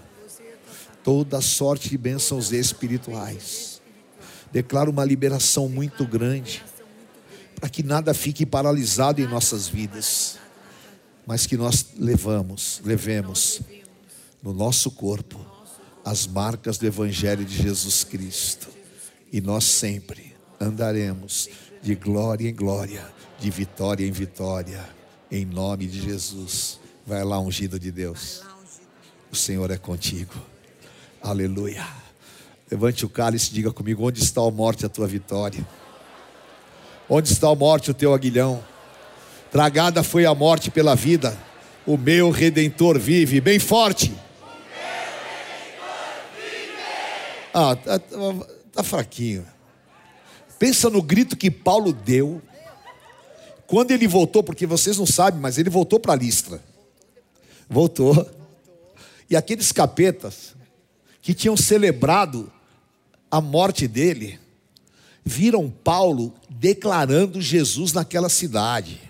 [1.04, 3.82] toda sorte de bênçãos espirituais.
[4.50, 6.64] Declaro uma liberação muito grande,
[7.56, 10.38] para que nada fique paralisado em nossas vidas,
[11.26, 13.60] mas que nós levamos, levemos
[14.42, 15.38] no nosso corpo
[16.02, 18.79] as marcas do Evangelho de Jesus Cristo,
[19.32, 21.48] e nós sempre andaremos
[21.82, 23.06] de glória em glória,
[23.38, 24.84] de vitória em vitória,
[25.30, 26.78] em nome de Jesus.
[27.06, 28.42] Vai lá, ungido de Deus.
[29.30, 30.34] O Senhor é contigo.
[31.22, 31.86] Aleluia.
[32.70, 35.66] Levante o cálice e diga comigo: onde está a morte, a tua vitória?
[37.08, 38.62] Onde está a morte, o teu aguilhão?
[39.50, 41.36] Tragada foi a morte pela vida,
[41.84, 44.14] o meu redentor vive, bem forte.
[47.52, 49.46] Ah, tá, tá- tá fraquinho.
[50.58, 52.42] Pensa no grito que Paulo deu
[53.66, 56.62] quando ele voltou, porque vocês não sabem, mas ele voltou para Listra.
[57.68, 58.28] Voltou.
[59.28, 60.56] E aqueles capetas
[61.22, 62.52] que tinham celebrado
[63.30, 64.40] a morte dele,
[65.24, 69.00] viram Paulo declarando Jesus naquela cidade.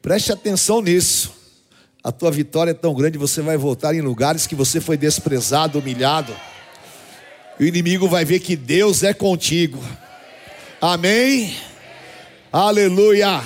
[0.00, 1.32] Preste atenção nisso.
[2.04, 5.78] A tua vitória é tão grande, você vai voltar em lugares que você foi desprezado,
[5.78, 6.34] humilhado.
[7.58, 9.82] O inimigo vai ver que Deus é contigo.
[10.80, 11.56] Amém?
[12.52, 13.42] Aleluia.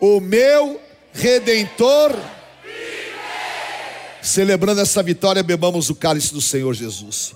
[0.00, 0.80] O meu
[1.12, 2.12] redentor
[4.22, 7.34] Celebrando essa vitória, bebamos o cálice do Senhor Jesus.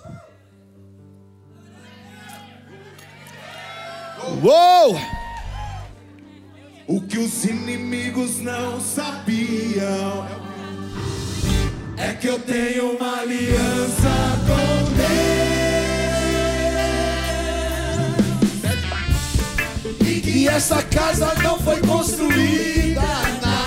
[4.41, 4.97] Uou!
[6.87, 10.29] O que os inimigos não sabiam
[11.97, 14.13] é que eu tenho uma aliança
[14.47, 15.46] com Deus.
[20.49, 23.01] essa casa não foi construída
[23.43, 23.67] na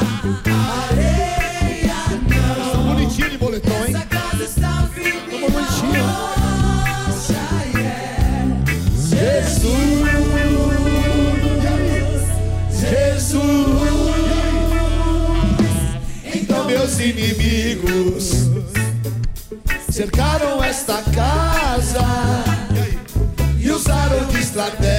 [0.88, 1.94] areia,
[2.28, 2.66] não.
[2.66, 3.96] Estou é bonitinho de boletom, hein?
[3.96, 6.00] Essa casa está viva Estou.
[7.12, 7.40] Rocha.
[9.10, 9.80] Jesus,
[12.72, 13.60] Jesus.
[16.34, 18.50] Então meus inimigos
[19.92, 22.06] cercaram esta casa
[23.60, 24.99] e usaram de estratégia.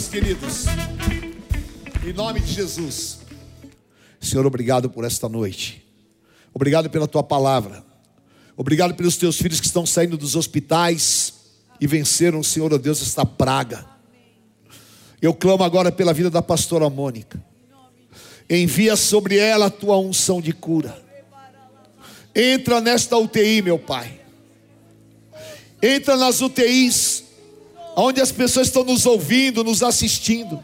[0.00, 0.64] Deus, queridos.
[2.06, 3.18] Em nome de Jesus.
[4.18, 5.84] Senhor, obrigado por esta noite.
[6.54, 7.84] Obrigado pela tua palavra.
[8.56, 11.34] Obrigado pelos teus filhos que estão saindo dos hospitais
[11.78, 13.84] e venceram, Senhor, oh Deus, esta praga.
[15.20, 17.42] Eu clamo agora pela vida da pastora Mônica.
[18.48, 20.96] Envia sobre ela a tua unção de cura.
[22.34, 24.18] Entra nesta UTI, meu Pai.
[25.82, 27.09] Entra nas UTIs,
[28.00, 30.62] onde as pessoas estão nos ouvindo, nos assistindo.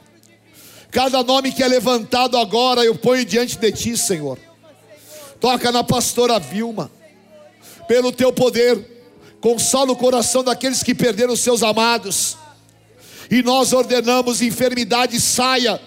[0.90, 4.38] Cada nome que é levantado agora, eu ponho diante de Ti, Senhor.
[5.38, 6.90] Toca na pastora Vilma,
[7.86, 9.04] pelo Teu poder,
[9.40, 12.38] consola o coração daqueles que perderam seus amados.
[13.30, 15.80] E nós ordenamos: enfermidade saia,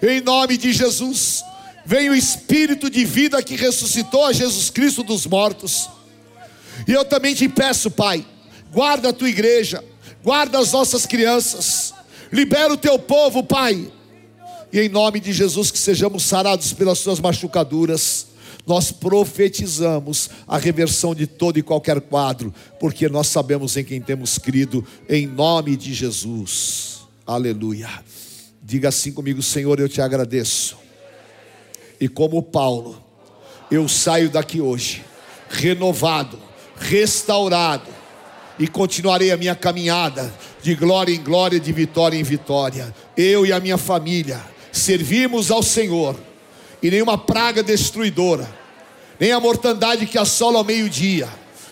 [0.00, 1.42] em nome de Jesus.
[1.84, 5.88] Vem o Espírito de vida que ressuscitou a Jesus Cristo dos mortos.
[6.86, 8.26] E eu também te peço, Pai,
[8.76, 9.82] guarda a tua igreja,
[10.22, 11.94] guarda as nossas crianças,
[12.30, 13.90] libera o teu povo, Pai.
[14.70, 18.26] E em nome de Jesus, que sejamos sarados pelas suas machucaduras.
[18.66, 24.36] Nós profetizamos a reversão de todo e qualquer quadro, porque nós sabemos em quem temos
[24.36, 26.98] crido, em nome de Jesus.
[27.26, 27.88] Aleluia.
[28.62, 30.76] Diga assim comigo, Senhor, eu te agradeço.
[31.98, 33.02] E como Paulo,
[33.70, 35.02] eu saio daqui hoje,
[35.48, 36.38] renovado,
[36.76, 37.95] restaurado,
[38.58, 40.32] e continuarei a minha caminhada
[40.62, 42.94] de glória em glória, de vitória em vitória.
[43.16, 44.40] Eu e a minha família
[44.72, 46.16] servimos ao Senhor,
[46.82, 48.48] e nenhuma praga destruidora,
[49.18, 51.28] nem a mortandade que assola ao meio-dia,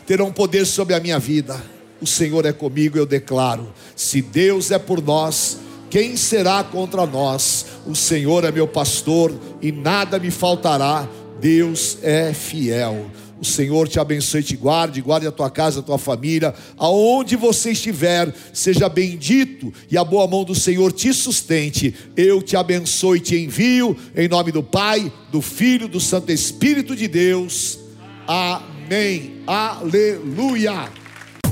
[0.06, 1.62] terão poder sobre a minha vida.
[2.00, 5.58] O Senhor é comigo, eu declaro: se Deus é por nós,
[5.90, 7.66] quem será contra nós?
[7.86, 9.32] O Senhor é meu pastor
[9.62, 11.08] e nada me faltará.
[11.40, 13.06] Deus é fiel.
[13.44, 17.36] O Senhor te abençoe e te guarde, guarde a tua casa, a tua família, aonde
[17.36, 21.94] você estiver, seja bendito e a boa mão do Senhor te sustente.
[22.16, 26.96] Eu te abençoe e te envio, em nome do Pai, do Filho, do Santo Espírito
[26.96, 27.78] de Deus.
[28.26, 29.42] Amém.
[29.46, 31.03] Aleluia.